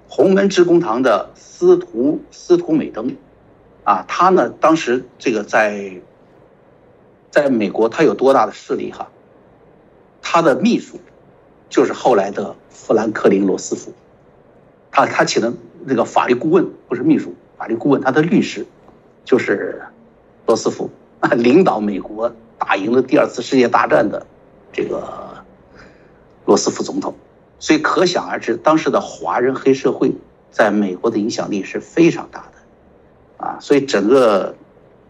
[0.08, 3.18] 洪门致公堂的司徒司徒美登，
[3.84, 6.00] 啊，他呢当时这个在。
[7.34, 8.92] 在美国，他有多大的势力？
[8.92, 9.08] 哈，
[10.22, 11.00] 他的秘书
[11.68, 13.92] 就是后来的富兰克林·罗斯福，
[14.92, 15.52] 他他请的
[15.84, 18.68] 那个法律顾问不是秘书，法律顾问，他的律师
[19.26, 19.82] 就是
[20.46, 20.92] 罗斯福，
[21.36, 24.28] 领导美国打赢了第二次世界大战的
[24.72, 25.44] 这个
[26.46, 27.16] 罗斯福总统，
[27.58, 30.12] 所以可想而知，当时的华人黑社会
[30.52, 34.56] 在美国的影响力是非常大的，啊，所以整个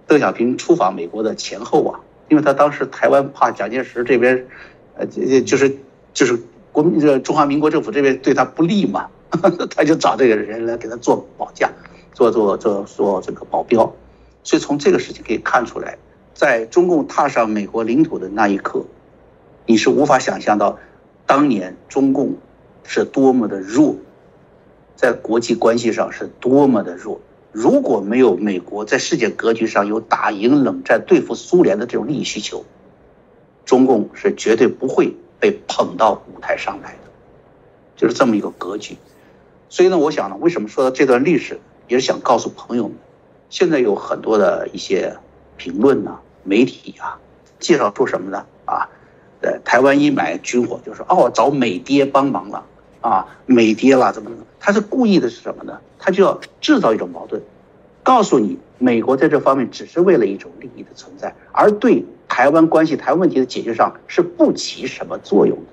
[0.08, 2.00] 邓小平出访美国的前后啊。
[2.34, 4.48] 因为他当时台湾怕蒋介石这边，
[4.96, 5.78] 呃，就是
[6.16, 6.36] 就是
[6.72, 9.08] 国民这中华民国政府这边对他不利嘛，
[9.70, 11.70] 他就找这个人来给他做保驾，
[12.16, 13.94] 做做做做这个保镖。
[14.44, 16.00] 所以从这个事情可以看出来，
[16.34, 18.84] 在中共踏上美国领土的那一刻，
[19.68, 20.80] 你是无法想象到，
[21.28, 22.38] 当年中共
[22.84, 23.98] 是多么的弱，
[24.96, 27.22] 在国际关系上是多么的弱。
[27.54, 32.66] 如果没有美国在世界格局上有打赢冷战、对付苏联的这种利益需求，
[33.64, 37.12] 中共是绝对不会被捧到舞台上来的，
[37.96, 38.98] 就是这么一个格局。
[39.70, 42.98] 所以呢，我想呢，为什么说到这段历史，也是想告诉朋友们，
[43.52, 45.16] 现在有很多的一些
[45.56, 47.20] 评论呢、媒体啊，
[47.60, 48.46] 介绍出什么呢？
[48.66, 48.90] 啊，
[49.42, 52.66] 呃，台湾一买军火，就说哦，找美爹帮忙了。
[53.02, 54.46] 啊，美爹了怎么怎么？
[54.66, 55.78] 他是故意的，是什么呢？
[56.00, 57.42] 他就要制造一种矛盾，
[58.02, 65.64] 告诉你美国在这方面只是为了一种利益的存在，而对台湾关系、台湾问题的解决上是不起什么作用的。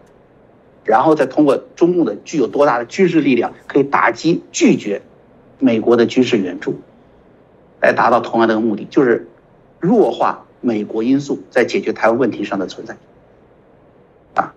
[0.83, 5.03] 然后再通过中共的具有多大的军事力量，可以打击拒绝
[5.61, 6.81] 美国的军事援助，
[7.81, 9.29] 来达到同样的目的，就是
[9.79, 12.97] 弱化美国因素在解决台湾问题上的存在。
[14.35, 14.53] 啊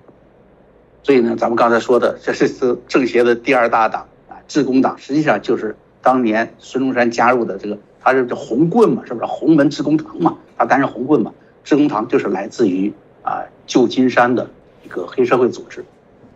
[1.03, 4.07] 所以呢，咱们刚才说的，这是是政协的第二大党，
[4.53, 9.25] 致公党，实际上就是当年孙中山加入的这个，他是这红棍嘛，是不是？
[9.25, 11.33] 洪门致公堂嘛，他担任红棍嘛，
[11.63, 12.93] 致公堂就是来自于
[13.23, 14.47] 啊旧金山的
[14.85, 15.83] 一个黑社会组织，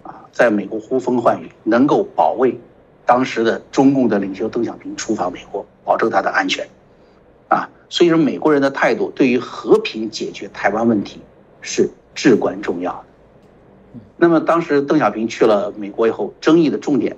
[0.01, 2.59] 啊，在美国呼风唤雨，能够保卫
[3.05, 6.67] 当时的中共的领袖邓小平出访美国，保证他的安全，
[7.49, 11.21] 啊，所以说美国人的态度对于和平解决台湾问题
[11.61, 13.99] 是至关重要的。
[14.17, 17.15] 那么当时邓小平去了美国以后，争议的重点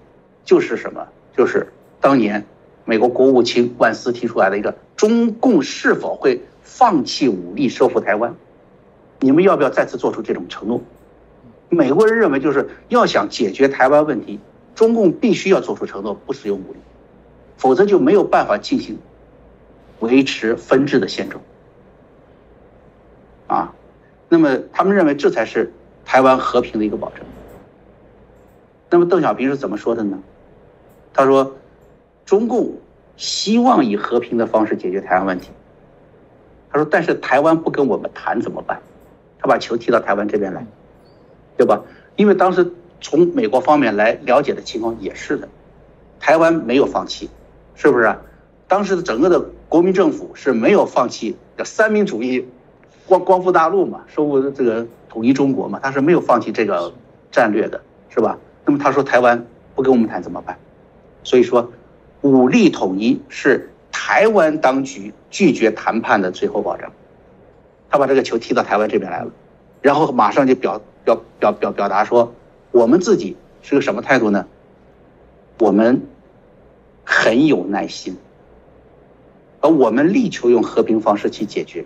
[0.49, 1.07] 就是什么？
[1.37, 1.71] 就是
[2.01, 2.43] 当年
[2.83, 8.33] 美国国务卿万斯提出来的一个中共是否会放弃武力收复台湾？
[9.19, 10.81] 你们要不要再次做出这种承诺？
[11.69, 14.39] 美国人认为就是要想解决台湾问题，
[14.73, 16.79] 中共必须要做出承诺，不使用武力，
[17.55, 18.97] 否则就没有办法进行
[19.99, 21.43] 维持分治的现状。
[23.45, 23.75] 啊，
[24.27, 25.71] 那么他们认为这才是。
[26.05, 27.19] 台湾和平的一个保证。
[28.89, 30.17] 那么邓小平是怎么说的呢？
[31.13, 31.55] 他说
[32.25, 32.77] ：“中共
[33.17, 35.49] 希望以和平的方式解决台湾问题。”
[36.71, 38.81] 他说：“但是台湾不跟我们谈怎么办？”
[39.39, 40.65] 他把球踢到台湾这边来，
[41.57, 41.81] 对吧？
[42.15, 45.47] 因为当时从美国方面来了解的情况也是的，
[46.19, 47.29] 台湾没有放弃，
[47.75, 48.15] 是不是？
[48.67, 52.47] 当时的整个的国民政府是没有放弃的三民主义，
[53.05, 54.85] 光光复大陆嘛，收复这个。
[55.11, 56.93] 统一中国嘛，他是没有放弃这个
[57.31, 58.37] 战略的，是吧？
[58.63, 59.43] 那么他说台湾
[59.73, 60.55] 不跟我们谈怎么办？
[61.29, 61.71] 所以说，
[62.21, 66.91] 武力统一是台湾当局拒绝谈判的最后保障。
[67.87, 69.31] 他把这个球踢到台湾这边来了，
[69.83, 72.33] 然后马上就表表表表表达说，
[72.71, 74.47] 我们自己是个什么态度呢？
[75.59, 76.01] 我们
[77.03, 78.17] 很有耐心，
[79.61, 81.85] 而我们力求用和平方式去解决，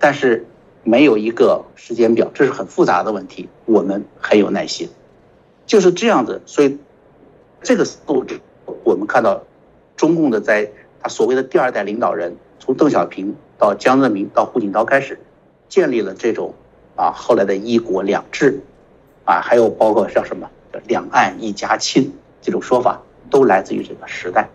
[0.00, 0.44] 但是。
[0.86, 3.48] 没有一个时间表，这是很复杂的问题。
[3.64, 4.90] 我们很有耐心，
[5.64, 6.42] 就是这样子。
[6.44, 6.78] 所以，
[7.62, 8.38] 这个素质，
[8.84, 9.42] 我们看到，
[9.96, 10.70] 中共的在
[11.02, 15.18] 他所谓的第二代领导人，从邓小平到江泽民到胡锦涛开始，
[15.68, 16.54] 建立了这种
[16.94, 18.60] 啊后来的一国两制，
[19.24, 20.48] 啊还有包括像什么
[20.86, 24.48] 两岸一家亲这种说法，都来自于这个时代，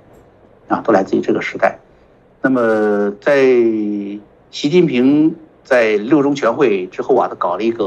[0.68, 1.80] 啊都来自于这个时代。
[2.42, 3.44] 那么在
[4.52, 5.36] 习近平。
[5.62, 7.86] 在六中全会之后啊，他搞了一个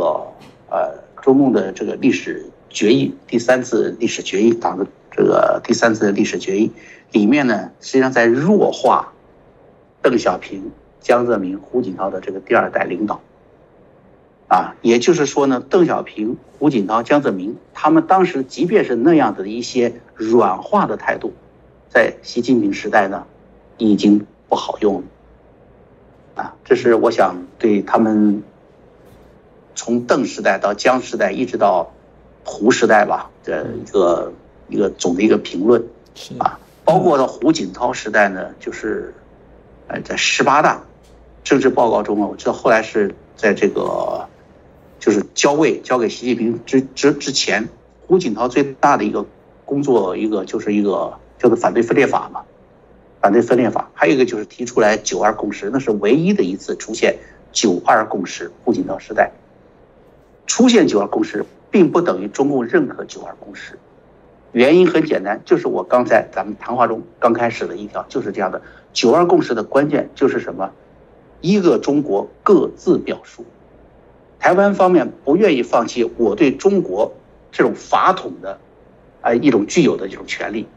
[0.70, 6.72] 呃中共的这个历史决议，第三次历史决议，党的这个第三次历史决议
[7.12, 9.12] 里面呢，实际上在弱化
[10.00, 13.20] 邓小平、江泽民、胡锦涛的这个第二代领导。
[14.48, 21.32] 啊，也就是说呢，邓小平、胡锦涛、江泽民他们当时即便是那样的一些软化的态度，
[21.88, 23.26] 在习近平时代呢，
[23.78, 25.02] 已经不好用了。
[26.34, 28.42] 啊，这是我想对他们
[29.74, 31.91] 从邓时代到江时代一直到
[32.44, 34.32] 胡时代吧的一个
[34.68, 35.82] 一个总的一个评论。
[36.14, 39.14] 是啊，包括到胡锦涛时代呢，就是
[39.88, 40.82] 呃在十八大
[41.44, 44.28] 政治报告中啊，我知道后来是在这个
[44.98, 47.68] 就是交位交给习近平之之之前，
[48.06, 49.24] 胡锦涛最大的一个
[49.64, 52.42] 工作一个就是一个叫做反对分裂法嘛。
[53.20, 57.16] 反对分裂法，还有一个就是提出来九二共识，那是唯一的一次出现
[57.52, 58.50] 九二共识。
[58.64, 59.30] 胡锦涛时代
[60.44, 63.76] 出现九二共识，并不等于中共认可九二共识。
[64.52, 68.62] 原因很简单，就是我刚才咱们谈话中刚开始的一条就是这样的。
[68.92, 70.70] 九二共识的关键就是什么？
[71.40, 73.44] 一个中国各自表述。
[74.38, 77.14] 台湾方面不愿意放弃我对中国
[77.50, 78.58] 这种法统的
[79.22, 80.68] 啊一种具有的这种权利。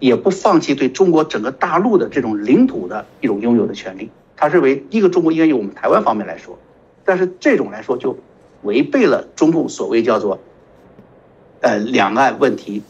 [0.00, 4.10] 也不放弃对中国整个大陆的这种领土的一种拥有的权利。
[4.36, 6.58] 他认为一个中国应该由我们台湾方面来说，
[7.04, 8.18] 但是这种来说就
[8.64, 10.40] 违背了中共所谓叫做
[11.60, 12.82] 呃两岸问题，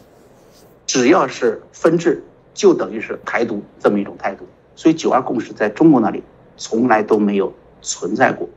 [0.87, 2.23] 只要是分治
[2.53, 4.47] 就等于是台独这么一种态度。
[4.75, 6.23] 所以九二共识在中国那里
[6.57, 8.49] 从来都没有存在过。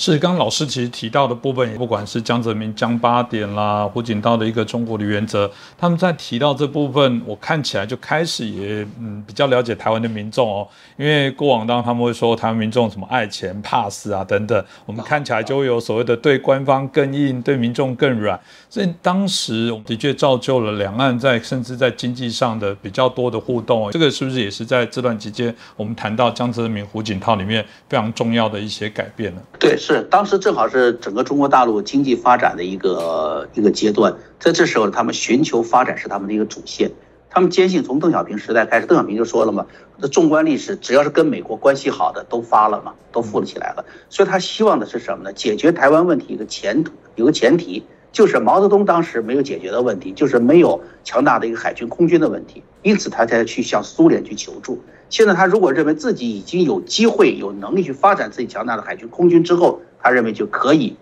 [0.00, 18.38] 是，刚老师其实提到的部分，也不管是江泽民、江八点啦，胡锦涛的一个中国的原则，他们在提到这部分，我看起来就开始也嗯比较了解台湾的民众哦，因为过往当他们会说台湾民众什么爱钱怕死啊等等，我们看起来就会有所谓的对官方更硬，对民众更软，
[18.70, 29.42] 所以当时的确造就了两岸在甚至在经济上的比较多的互动，这个是不是也是在这段期间我们谈到江泽民、胡锦涛里面非常重要的一些改变呢？
[29.58, 29.76] 对。
[29.94, 36.90] 是，当时正好是整个中国大陆经济发展的一个一个阶段，在这时候，他们寻求发展是他们的一个主线。
[37.30, 39.64] 他们坚信，从邓小平时代开始，邓小平就说了嘛，
[39.96, 43.86] 那纵观历史，只要是跟美国关系好的都发了嘛，都富了起来了。
[44.10, 45.32] 所以他希望的是什么呢？
[45.32, 47.82] 解决台湾问题一个前途，有个前提，
[48.12, 54.82] 就是毛泽东当时没有解决的问题，就是没有强大的一个海军空军的问题，因此他才去向苏联去求助。
[55.10, 60.96] 现在他如果认为自己已经有机会、有能力去发展自己强大的海军空军之后，他认为就可以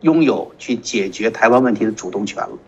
[0.00, 2.58] 拥有去解决台湾问题的主动权了，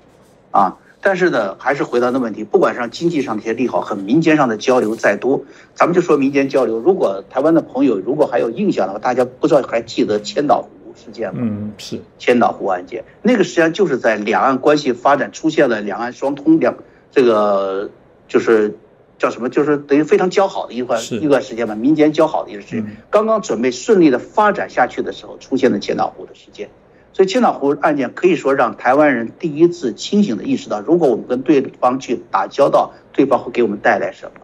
[0.50, 0.78] 啊。
[1.04, 5.42] 但是呢，还是回到那问题，不管是经济上的一些利好和民间上的交流再多，
[5.74, 6.78] 咱们就说民间交流。
[6.78, 11.40] 如果台湾的朋友如果还有印象的话，大家不知道还记得千岛湖事件吗？
[11.42, 16.76] 嗯，是千岛湖案件，那个实际上就是在两岸关系发展出现了两岸双通两
[17.10, 17.90] 这个
[18.28, 18.76] 就是
[19.22, 26.70] 叫什么，就是等于非常交好的一段一段时间吧，民间交好的一段时间，刚刚准备顺利的发展下去的时候，出现了千岛湖的事件。
[27.12, 34.40] 所以千岛湖案件可以说让台湾人第一次清醒的意识到，如果我们跟对方去打交道，对方会给我们带来什么？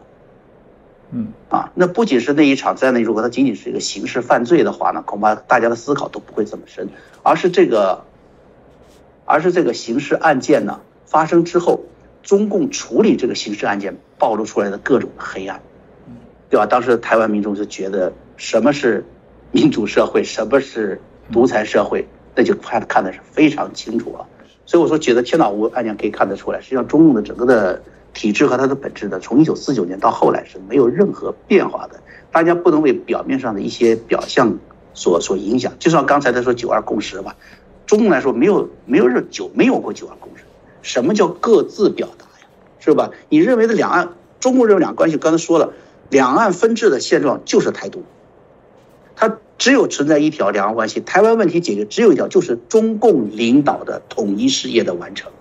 [1.11, 6.87] 嗯，啊，那不仅是那一场灾难，如果它仅仅是一个刑事犯罪的话呢，恐怕大家的思考都不会这么深，
[7.21, 8.05] 而是这个，
[9.25, 11.81] 而是这个刑事案件呢发生之后，
[12.23, 15.61] 中共处理这个刑事案件暴露出来的各种黑暗，
[16.49, 16.65] 对吧？
[16.65, 19.05] 当时台湾民众就觉得什么是
[19.51, 21.01] 民主社会，什么是
[21.31, 22.07] 独裁社会。
[22.35, 24.25] 那就看看的是非常清楚了，
[24.65, 27.81] 所以我说，觉得千岛湖案件可以看得出来，实际上中共的整个的
[28.13, 31.99] 体制和它的本质呢，从一九四九年到后来是没有任何变化的。
[32.31, 34.57] 大家不能为表面上的一些表象
[34.93, 35.73] 所所影响。
[35.79, 37.35] 就像刚才他说九二共识吧，
[37.85, 40.43] 中共来说没有没有任九没有过九二共识。
[40.81, 42.47] 什么叫各自表达呀？
[42.79, 43.11] 是吧？
[43.29, 45.73] 你认为的两岸，中共认为两岸关系，刚才说了，
[46.09, 48.03] 两岸分治的现状就是台独，
[49.15, 49.37] 它。
[49.59, 55.33] 只有存在一条两岸关系，台湾问题解决只有一条，就是中共领导的统一事业的完成。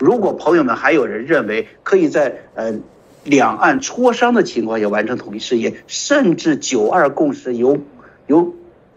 [0.00, 2.74] 如果朋友们还有人认为可以在呃
[3.22, 7.78] 两岸磋商的情况下完成统一事业，甚至九二共识由
[8.26, 8.52] 由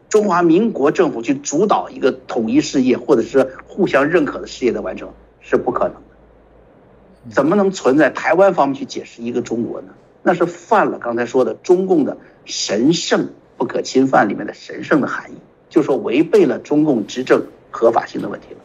[0.09, 5.13] 中华民国政府去主导一个统一事业，或者是互相认可的事业的完成，
[5.48, 7.32] 是不可能的。
[7.34, 9.93] 怎么能存在台湾方面去解释一个中国呢？
[10.22, 13.30] 那是犯了刚才说的中共的神圣。
[13.60, 15.36] 不可侵犯里面的神圣的含义，
[15.68, 17.41] 就说违背了中共执政
[17.72, 18.60] 合法性的问题了。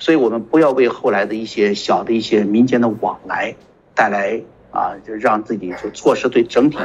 [0.00, 3.54] 所以我们不要为后来的一些小的一些民间的往来
[3.94, 4.42] 带来
[4.72, 6.78] 啊，就让自己就错失对整体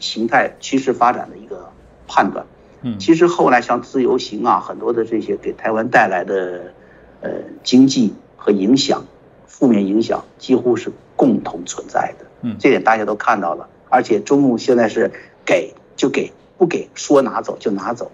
[0.00, 1.70] 形态趋势发展的一个
[2.08, 2.44] 判断。
[2.82, 6.74] 嗯，其实后来像自由行啊，很多的这些给台湾带来的
[7.20, 7.30] 呃
[7.62, 9.04] 经济和影响，
[9.46, 12.26] 负面影响几乎是共同存在的。
[12.40, 13.68] 嗯，这点大家都看到了。
[13.88, 15.12] 而且中共现在是
[15.44, 16.32] 给就给。
[16.60, 18.12] 不给说拿走就拿走，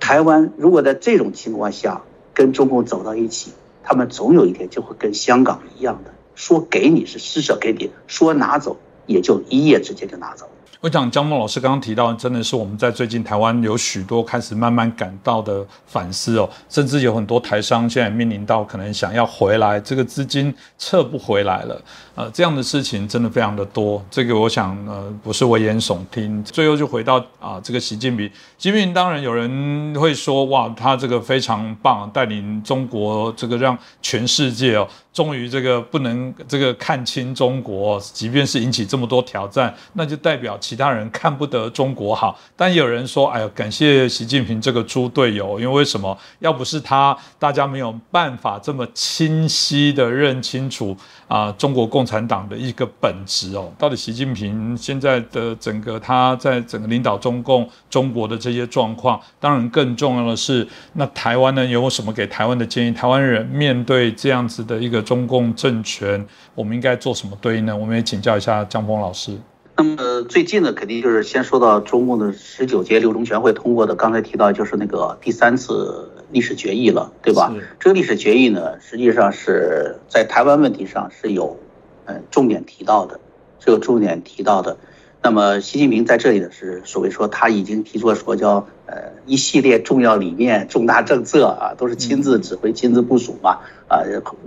[0.00, 2.02] 台湾如果在这种情况下
[2.34, 3.52] 跟中共走到一起，
[3.84, 10.48] 他们总有一天就会跟香港一样的，说给你是施舍给你，说拿走也就一夜之间就拿走。
[10.80, 21.82] 我讲江梦老师刚刚提到，真的是我们在最近台湾有许多开始慢慢感到的反思哦，甚至有很多台商现在面临到可能想要回来，这个资金撤不回来了，
[22.14, 24.00] 呃，这样的事情真的非常的多。
[24.08, 26.44] 这个我想呃不是危言耸听。
[26.44, 40.56] 最后就回到啊这个习近平，习近平当然有人会说哇他这个非常棒，带领中国这个让全世界哦终于这个不能这个看清中国，即便是引起这么多挑战，那就代表。
[40.60, 46.16] 其他人看不得中国好，但有人说：“哎呀，感谢习近平这个猪队友，因为为什么？
[46.40, 50.96] 要不是他，大家没有办法这么清晰的认清楚
[51.28, 53.70] 啊，中国共产党的一个本质哦。
[53.78, 62.90] 到底习近平现在的整个他在整个领导中共中国的这些状况，当然更重要的是，那台湾呢有什么给台湾的建议？
[62.90, 67.76] 台湾人面对这样子的一个中共政权，我们应该做什么对应呢？
[67.76, 69.38] 我们也请教一下江峰老师。”
[69.80, 77.54] 那么最近呢，肯定就是先说到中共的十九届六中全会通过的，刚才提到就是那个第三次历史决议了，对吧？
[77.80, 81.58] 这个历史决议呢，实际上是在台湾问题上是有，
[82.06, 83.20] 嗯，重点提到的，
[83.58, 84.76] 是有重点提到的。
[85.22, 94.02] 那么习近平在这里呢，是所谓说他已经提出了说叫呃一系列重要理念、重大政策啊，都是亲自指挥、亲自部署嘛，啊，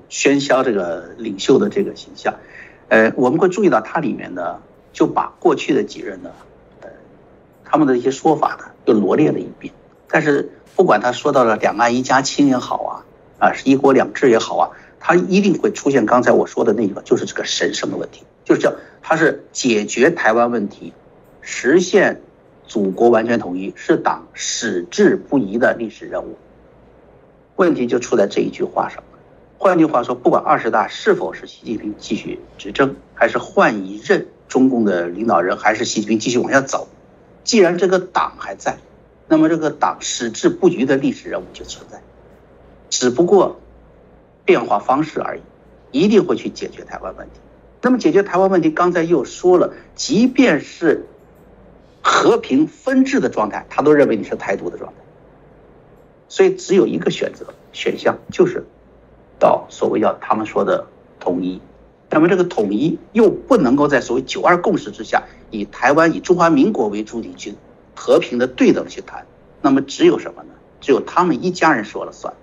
[0.10, 2.36] 喧嚣这个领袖的这个形象。
[2.90, 4.60] 呃，我们会注意到它里面呢。
[4.94, 6.30] 就把过去的几任呢，
[6.82, 6.90] 呃，
[7.64, 9.74] 他们的一些说法呢，又罗列了一遍。
[10.10, 13.06] 但是不管他说到了两岸一家亲也好啊，
[13.39, 14.69] 啊是一国两制也好啊，
[14.99, 20.93] 他一定会出现刚才我说的那个，就是这个神圣的问题，就是叫他是解决台湾问题，
[21.41, 22.22] 实现
[22.68, 26.38] 祖国完全统一，是党矢志不移的历史任务。
[27.56, 29.03] 问题就出在这一句话上。
[29.57, 34.26] 换句话说，不管二十大是否是习近平继续执政，还是换一任。
[34.48, 36.89] 中共的领导人还是习近平继续往下走，
[37.45, 38.76] 既然这个党还在，
[39.32, 42.02] 那么这个党矢志不渝的历史任务就存在，
[42.90, 43.62] 只不过
[44.44, 45.41] 变化方式而已，
[45.91, 47.40] 一定会去解决台湾问题。
[47.82, 51.06] 那么解决台湾问题，刚才又说了，即便是
[52.02, 54.99] 和平分治的状态，他都认为你是台独的状态。
[56.28, 58.66] 所以只有一个选择选项，就是
[59.40, 60.86] 到所谓要他们说的
[61.22, 61.62] 统一。
[62.10, 67.56] 那么这个统一又不能够在所谓九二共识之下，以台湾以中华民国为主体去
[67.96, 69.26] 和平的对等去谈，
[69.62, 70.50] 那么只有什么呢？
[70.80, 72.34] 只有他们一家人说了算。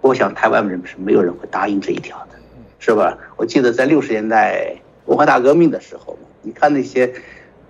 [0.00, 2.38] 我想台湾人是没有人会答应这一条的，
[2.78, 3.18] 是吧？
[3.36, 4.76] 我记得在六十年代
[5.06, 7.12] 文化大革命的时候，你看那些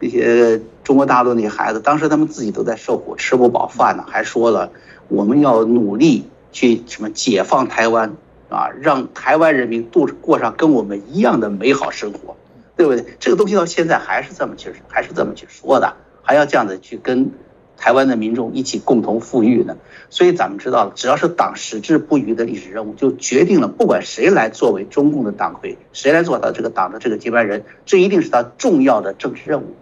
[0.00, 4.70] 那些中国大陆那些孩子，当时他们自己都在受苦，吃不饱饭呢，还说了
[5.08, 8.16] 我们要努力去什么解放台湾
[8.50, 12.36] 啊，让台湾人民度过上跟我们一样的美好生活，
[12.76, 13.16] 对不对？
[13.18, 15.96] 这个东西到现在还是这么去，还是这么去说的，
[16.26, 17.30] 还要这样子去跟。
[17.78, 19.76] 台湾的民众一起共同富裕呢，
[20.08, 29.74] 所以咱们知道，只要是党矢志不渝的历史任务，就决定了不管谁来作为中共的党魁，谁来做他这个党的这个接班人，这一定是他重要的政治任务。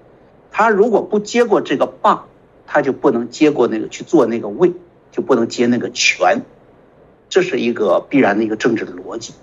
[0.51, 2.27] 他如果不接过这个棒，
[2.66, 4.73] 他就不能接过那个去做那个位，
[5.12, 6.43] 就不能接那个权，
[7.29, 9.35] 这是一个必然的一个政治的逻辑。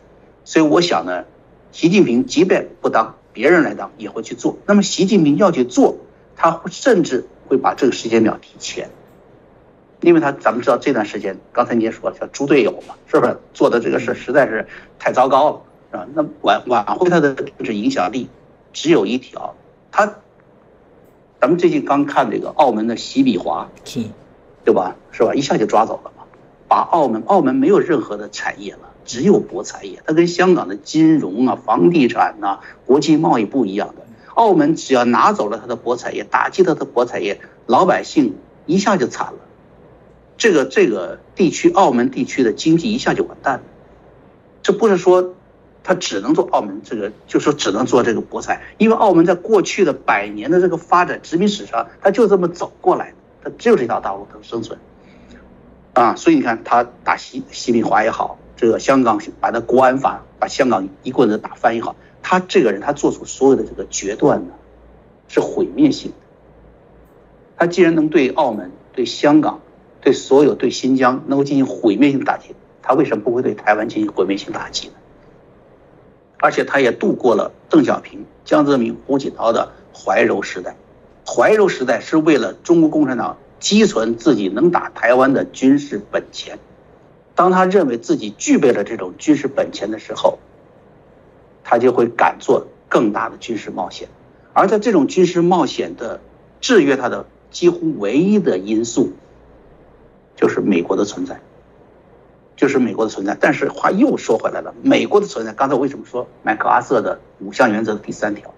[0.44, 1.24] 所以我想呢，
[1.72, 4.58] 习近平即便不当，别人来当也会去做。
[4.66, 5.96] 那么习近平要去做，
[6.36, 7.28] 他甚至。
[7.48, 8.90] 会把这个时间表提前，
[10.00, 14.66] 因为他咱们知道这段时间，刚才你也说了叫猪队友嘛，是不是做的这个事实在是
[14.98, 16.08] 太糟糕了，是吧？
[16.14, 18.30] 那挽挽回他的政治影响力，
[18.72, 19.54] 只有一条，
[19.92, 20.06] 他，
[21.42, 24.00] 咱们最近刚看这个澳门的习比华，是，
[24.64, 24.96] 对吧？
[25.12, 25.34] 是吧？
[25.34, 26.24] 一下就抓走了嘛，
[26.70, 34.01] 把澳门澳门没有任何的产业了，只有博彩业，它跟香港的金融啊、房地产呐、国际贸易不一样的。
[34.36, 38.36] 澳门只要拿走了他的博彩业，打击他的博彩业，老百姓
[38.66, 39.40] 一下就惨了。
[40.38, 43.64] 这个这个地区，澳门地区的经济一下就完蛋了。
[44.64, 45.36] 这不是说
[45.84, 54.80] 他只能做澳门这个，就说只能做这个博彩，因为澳门在过去的百年的这个发展殖民史上，他就这么走过来的，他只有这条道路能生存。
[55.94, 61.96] 啊，所以你看他打西西敏华也好，这个香港把他国安法把香港一棍子打翻也好。
[62.24, 64.54] 他这个人，他做出所有的这个决断呢，
[65.28, 66.18] 是毁灭性的。
[67.58, 69.62] 他既然能对澳门、对香港、
[70.02, 74.94] 对所有、对新疆能够进行毁灭性打击，他为什么不会对台湾进行毁灭性打击呢？
[76.40, 80.76] 而且他也度过了邓小平、江泽民、胡锦涛的怀柔时代。
[81.24, 86.58] 怀柔时代是为了中国共产党积存自己能打台湾的军事本钱。
[87.36, 90.40] 当他认为自己具备了这种军事本钱的时候，
[91.64, 94.10] 他就会敢做更大的军事冒险，
[94.54, 96.20] 而在这种军事冒险的
[96.60, 99.14] 制约他的几乎唯一的因素，
[100.36, 101.40] 就是美国的存在，
[102.56, 103.38] 就是美国的存在。
[103.40, 108.54] 但是话又说回来了，美国的存在，刚才为什么说麦克阿瑟的五项原则的第三条？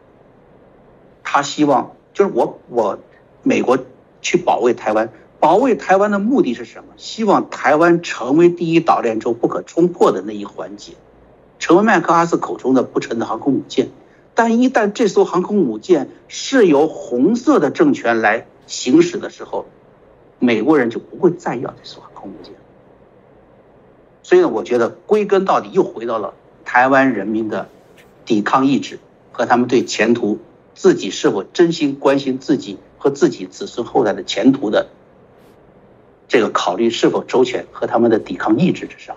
[1.24, 3.00] 他希望就是我我
[3.42, 3.78] 美国
[4.22, 5.10] 去保卫台湾，
[5.40, 6.94] 保卫台湾的目的是什么？
[6.98, 10.94] 希望台湾成为第一岛链中不可冲破的那一环节。
[11.64, 13.88] 成为麦克阿瑟口中的不沉的航空母舰，
[14.36, 19.66] 但一旦这艘航空母舰是由红色的政权来行驶的时候，
[20.40, 22.54] 美国人就不会再要这艘航空母舰。
[24.24, 26.34] 所以呢，我觉得归根到底又回到了
[26.66, 27.70] 台湾人民的
[28.26, 29.00] 抵抗意志
[29.32, 30.40] 和他们对前途
[30.76, 34.90] 自己是否真心关心自己和自己子孙后代的前途的
[36.28, 39.16] 这个考虑是否周全和他们的抵抗意志之上。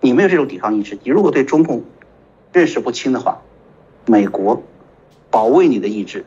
[0.00, 1.84] 你没有这种抵抗意志，你如果对中共
[2.52, 3.42] 认识不清的话，
[4.06, 4.62] 美国
[5.28, 6.24] 保卫你的意志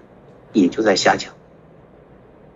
[0.52, 1.34] 也就在下降。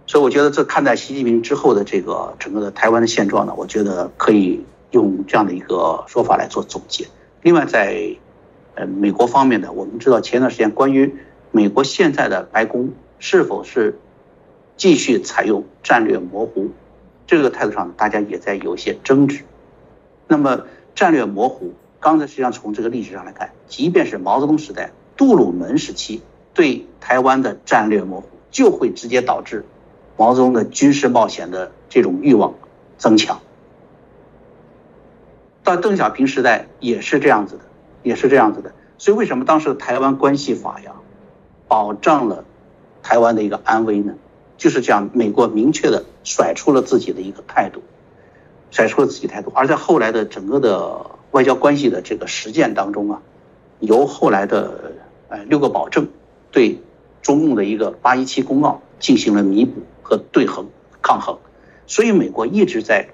[0.07, 7.07] 所以我觉得这看待习近平之后的这个整个的台湾的现状呢，我觉得可以用这样的一个说法来做总结。
[7.41, 8.17] 另外，在
[8.75, 11.15] 呃美国方面呢，我们知道前段时间关于
[11.51, 13.97] 美国现在的白宫是否是
[14.75, 16.71] 继续采用战略模糊
[17.25, 19.43] 这个态度上，大家也在有一些争执。
[20.27, 20.65] 那么。
[20.95, 26.21] 战略模糊，刚才实际上从这个历史上来看，即便是毛泽东时代、杜鲁门时期
[26.53, 29.65] 对台湾的战略模糊，就会直接导致
[30.15, 32.53] 毛泽东的军事冒险的这种欲望
[32.97, 33.41] 增强。
[35.63, 37.63] 到邓小平时代也是这样子的，
[38.01, 38.71] 也是这样子的。
[38.97, 40.93] 所以为什么当时的台湾关系法呀，
[41.67, 42.45] 保障了
[43.03, 44.13] 台湾的一个安危呢？
[44.57, 47.81] 就是这样，美国明确的甩出了自己的一个态度。
[48.75, 53.21] 甩出了自己态度，而在后来的整个的外交关系的这个实践当中啊，
[53.79, 54.91] 由后来的
[55.29, 56.09] 呃六个保证
[56.51, 56.81] 对
[57.21, 60.67] 中共的一个八一七公告进行了弥补和对衡
[61.01, 61.37] 抗衡，
[61.87, 63.07] 所以美国一直在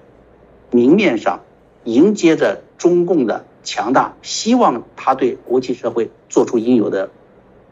[0.72, 1.42] 明面上
[1.84, 7.10] 迎接着中共的强大，希望他对国际社会做出应有的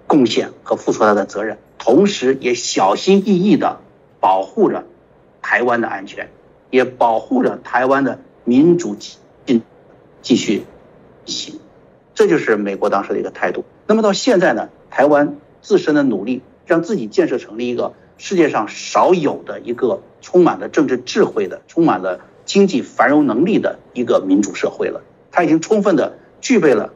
[0.07, 3.81] 贡献和付出他的责任，同时也小心翼翼地
[4.21, 4.85] 保护着
[5.43, 6.29] 台湾的安全。
[6.71, 9.63] 也保护着台湾的民主进
[10.23, 10.65] 继续
[11.25, 11.61] 行。
[12.15, 13.65] 这就是美国当时的一个态度。
[13.87, 25.03] 那么到现在呢，台湾自身的努力，让自己建设成了一个世界上少有的一个充满了政治智慧的、充满了经济繁荣能力的一个民主社会了。
[25.31, 26.93] 它已经充分的具备了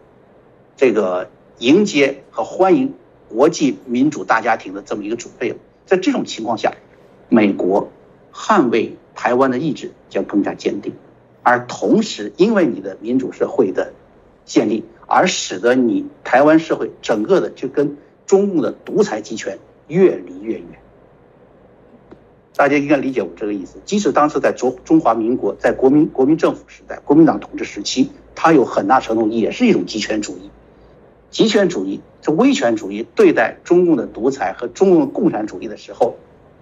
[0.77, 2.95] 这个迎接和欢迎
[3.29, 5.57] 国际民主大家庭的这么一个准备了。
[5.87, 6.75] 在这种情况下，
[7.29, 7.91] 美国
[8.33, 10.95] 捍卫台湾的意志将更加坚定，
[11.43, 13.93] 而同时，因为你的民主社会的
[14.45, 14.85] 建立。
[15.07, 20.65] 而使得你台湾社会整个的就跟中共的独裁集权越离越远，
[22.57, 23.77] 大家应该理解我这个意思。
[23.85, 30.51] 即使当时在中中华民国，在国民国民政府时代、国民党统治时期，它有很大程度也是一种集权主义。
[31.31, 36.17] 集权主义、这威权主义对待中共的独裁和中共共产主义的时候，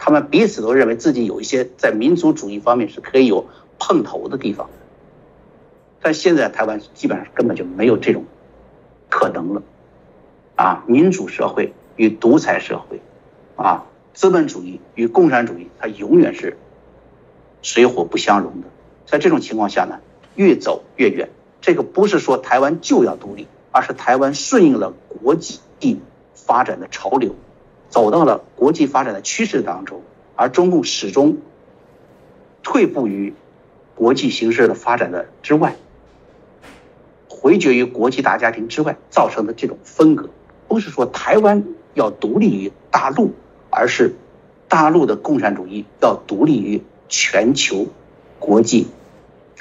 [0.04, 3.46] 他们彼此都认为自己有一些在民族主义方面是可以有
[3.78, 4.68] 碰头的地方。
[6.00, 8.24] 但现在台湾基本上根本就没有这种
[9.08, 9.62] 可能了，
[10.56, 13.00] 啊，民主社会与独裁社会，
[13.54, 16.58] 啊，资本主义与共产主义，它永远是
[17.62, 18.66] 水火不相容的。
[19.06, 20.00] 在这种情况下呢，
[20.34, 21.28] 越走越远。
[21.60, 24.92] 这个不是说台湾就要独立，而是台湾顺应了
[25.22, 26.00] 国际地
[26.34, 27.36] 发展的潮流，
[27.92, 30.02] 走到了国际发展的趋势当中，
[30.34, 31.36] 而中共始终
[32.62, 33.34] 退步于
[33.94, 35.76] 国际形势的发展的之外。
[37.28, 40.30] 回绝于国际大家庭之外造成的这种分隔，
[40.68, 43.32] 不是说台湾要独立于大陆，
[43.68, 44.14] 而是
[44.68, 47.88] 大陆的共产主义要独立于全球
[48.38, 48.86] 国际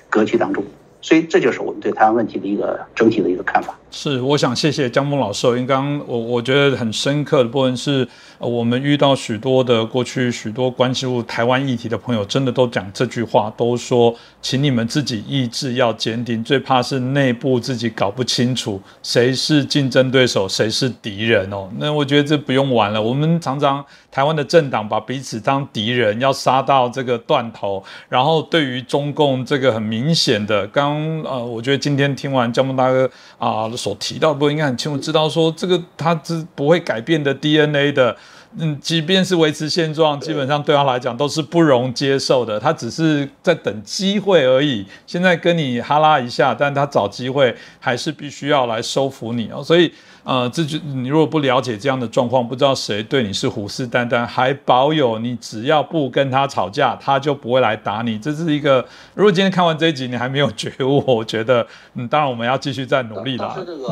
[0.10, 0.64] 格局当中。
[1.02, 3.78] 所以这就是我们对台湾问题的一个整体的一个看法。
[3.94, 5.46] 是，我想谢谢江峰老师。
[5.48, 8.08] 因为刚刚我我觉得很深刻的部分是，
[8.40, 16.42] 我们遇到许多的过去许多关注台湾议题的朋友，真的都讲这句话，都说，请你们自己意志要坚定。
[16.42, 21.70] 最怕是内部自己搞不清楚谁是竞争对手，谁是敌人哦。
[21.78, 23.02] 那我觉得这不用玩了。
[23.02, 27.84] 我们常常台湾的政党把彼此当敌人，要杀到这个断头。
[28.08, 31.02] 然后对于中共这个很明显的刚。
[31.24, 38.16] 呃，我觉得今天听完江梦大哥啊所提到，不应该很清楚知道说，这个它是不会改变的 DNA 的，
[38.58, 42.60] 嗯，即便是维持现状，基本上对他来讲都是不容接受的。
[42.60, 44.86] 他只是在等机会而已。
[45.08, 49.92] 现在跟你哈拉一下，但他找机会还是必须要来收服你哦，所以。
[50.24, 58.20] 呃，这就你如果不了解这样的状况，不知道谁对你是虎视眈眈，还保有你只要不跟他吵架，他就不会来打你。
[58.20, 58.86] 这是一个，
[59.16, 61.66] 如果今天看完这一集你还没有觉悟，我觉得，
[61.96, 63.56] 嗯，当然我们要继续再努力了。
[63.58, 63.88] 是这个，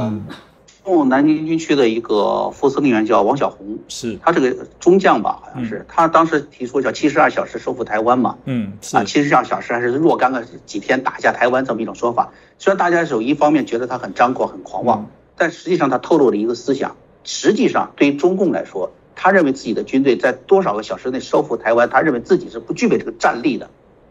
[0.85, 12.29] 嗯，南京军区的一个副司令员叫王小红，是他这个中将吧，好像是他当时提出叫七十二小时收复台湾嘛，嗯，啊，七十二小时还是若干个几天打下台湾这么一种说法。
[12.59, 15.09] 虽然大家有一方面觉得他很张狂、很狂妄。
[15.39, 16.95] 但实际上，他透露了一个思想。
[17.23, 23.69] 实际上，对于中共来说，他认为自己的军队在多少个小时内收复台湾，他认为自己是不具备这个战力的，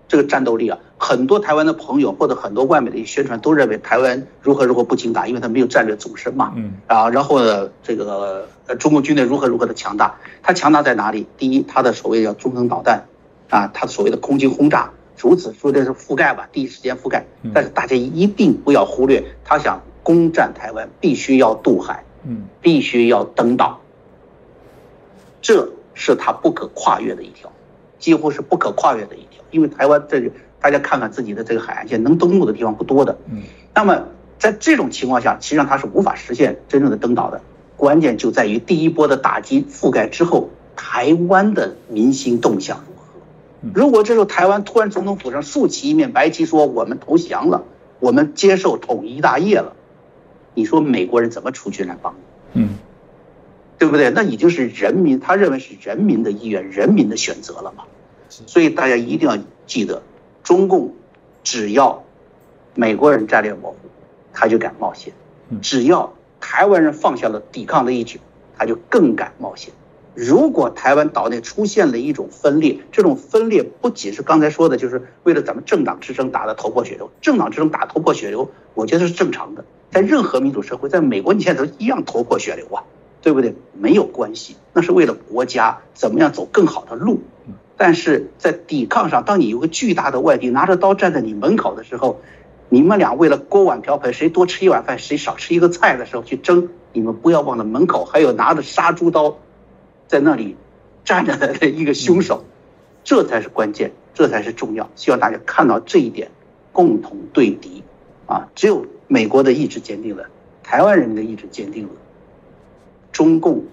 [0.08, 0.78] 这个战斗力啊。
[0.98, 6.52] 很多台湾的朋友或者很多外面的一些宣传都认为台湾如何如何不经打，因为他没有战略纵深嘛。
[6.56, 6.72] 嗯。
[6.86, 8.48] 啊，然后呢，这个
[8.78, 10.16] 中国军队如何如何的强大？
[10.42, 11.26] 它强大在哪里？
[11.36, 13.06] 第一，它的所谓叫中程导弹，
[13.48, 17.24] 啊，它所谓的空军轰炸，如此说的是覆盖吧，第一时间覆盖。
[17.54, 19.80] 但是大家一定不要忽略，他想。
[20.08, 23.78] 攻占台湾必须要渡海，嗯，必须要登岛，
[25.42, 27.52] 这是他不可跨越的一条，
[27.98, 29.44] 几乎是不可跨越的一条。
[29.50, 30.30] 因为台湾这个，
[30.62, 33.42] 大家看看自己的这个海岸线，能登陆的地方不多的，嗯。
[33.74, 34.02] 那么
[34.38, 37.42] 在这种情况下，实际上他是无法实现真正的登岛的。
[37.76, 43.78] 关键就在于第一波的打击覆盖之后，台湾的民心动向如何？
[43.78, 47.64] 如果这时候台湾突然总统府上竖起一面白旗，说我们投降了，
[48.00, 49.74] 我们接受统一大业了。
[50.58, 52.12] 你说美国人怎么出军来帮
[52.52, 52.62] 你？
[52.62, 52.70] 嗯，
[53.78, 54.10] 对不对？
[54.10, 57.84] 那已经是人民，他认为是人民的意愿、人民的选择了嘛。
[58.28, 60.02] 所以大家一定要记得，
[60.42, 60.96] 中共
[61.44, 62.02] 只要
[62.74, 63.76] 美国人战略模糊，
[64.32, 65.12] 他就敢冒险；
[65.62, 68.18] 只要台湾人放下了抵抗的意志，
[68.58, 69.72] 他就更敢冒险。
[70.16, 77.12] 如果台湾岛内出现了一种分裂，这种分裂不仅是刚才说的，就是为了咱们政党之争打得头破血流。
[77.20, 79.64] 政党之争打头破血流，我觉得是正常的。
[79.90, 82.84] 在任何民主社会，在美国你现在都一样头破血流啊，
[83.22, 83.54] 对不对？
[83.72, 87.20] 没有关系，那是为了国家怎么样走更好的路。
[87.76, 92.20] 但是在抵抗上，当你有个巨大的外敌拿着刀站在你门口的时候，
[92.68, 99.38] 你们俩为了锅碗瓢盆，谁多吃一碗饭，谁少吃一个菜的时候去争，你们不要忘了门口还有拿着杀猪刀
[100.06, 100.56] 在那里
[101.04, 102.44] 站着的一个凶手，
[103.04, 103.92] 这才是关键。
[104.14, 104.90] 这才是重要。
[104.96, 106.28] 希望大家看到这一点，
[106.72, 107.84] 共同对敌，
[108.26, 110.22] 啊，只有美国的意志坚定了，
[110.62, 111.90] 台湾人民的意志坚定了，
[113.10, 113.64] 中共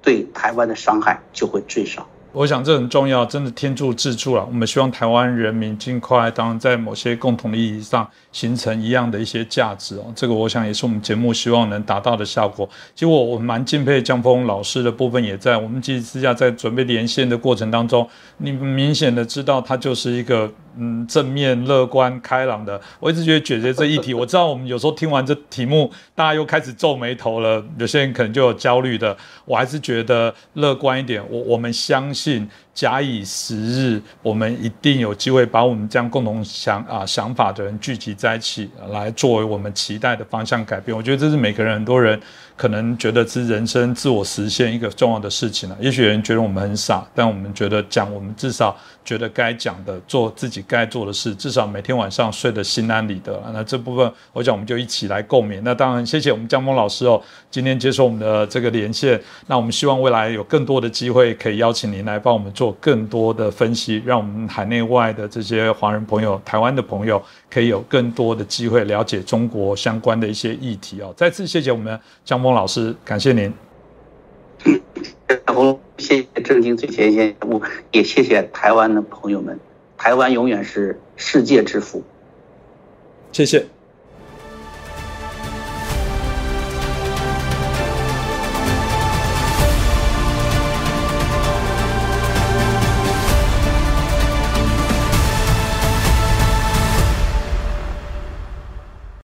[0.00, 2.08] 对台湾的伤害就会最少。
[2.32, 4.44] 我想这很重要，真的天助自助了。
[4.46, 10.12] 我们希望台湾人民尽快，当然在某些共同的意义上形成一样的一些价值哦。
[10.14, 12.68] 这个我想也是我们节目希望能达到的效果。
[12.94, 18.06] 其实我我蛮敬佩江峰老师的部分，也在我们其实私下在准备连线的过程当中，
[18.36, 20.50] 你明显的知道他就是一个。
[20.78, 24.14] 嗯，正面、乐观、开朗的， 我一直觉得解决这议题。
[24.14, 29.16] 我知道我们有时候听完这题目，大家又开始皱眉头了，有些人可能就有焦虑的。
[29.44, 32.48] 我还是觉得乐观一点，我我们相信。
[32.78, 40.96] 假以时日，我们一定有机会把我们这样共同想啊想法的人聚集在一起，来作为我们期待的方向改变。
[40.96, 42.20] 我觉得这是每个人很多人
[42.56, 45.76] 可能觉得是人生自我实现一个重要的事情了。
[45.80, 53.42] 也许有人觉得我们很傻，但我们觉得讲我们至少觉得该讲的，做自己该做的事，至少每天晚上睡得心安理得。
[53.52, 55.60] 那这部分，我想我们就一起来共勉。
[55.64, 59.20] 那当然，谢谢我们江峰老师哦，今天接受我们的这个连线。
[59.48, 62.67] 那我们希望未来有更多的机会可以邀请您来帮我们做。
[62.80, 71.12] 更多的分析，让我们海内外的这些华人朋友、台湾的朋友，可以有更多的机会了解中国相关的一些议题哦。
[71.16, 73.52] 再次谢谢我们江峰老师，感谢您。
[75.98, 79.58] 谢谢正经最前线，我也谢谢台湾的朋友们，
[79.96, 82.02] 台湾永远是世界之福。
[83.32, 83.66] 谢谢。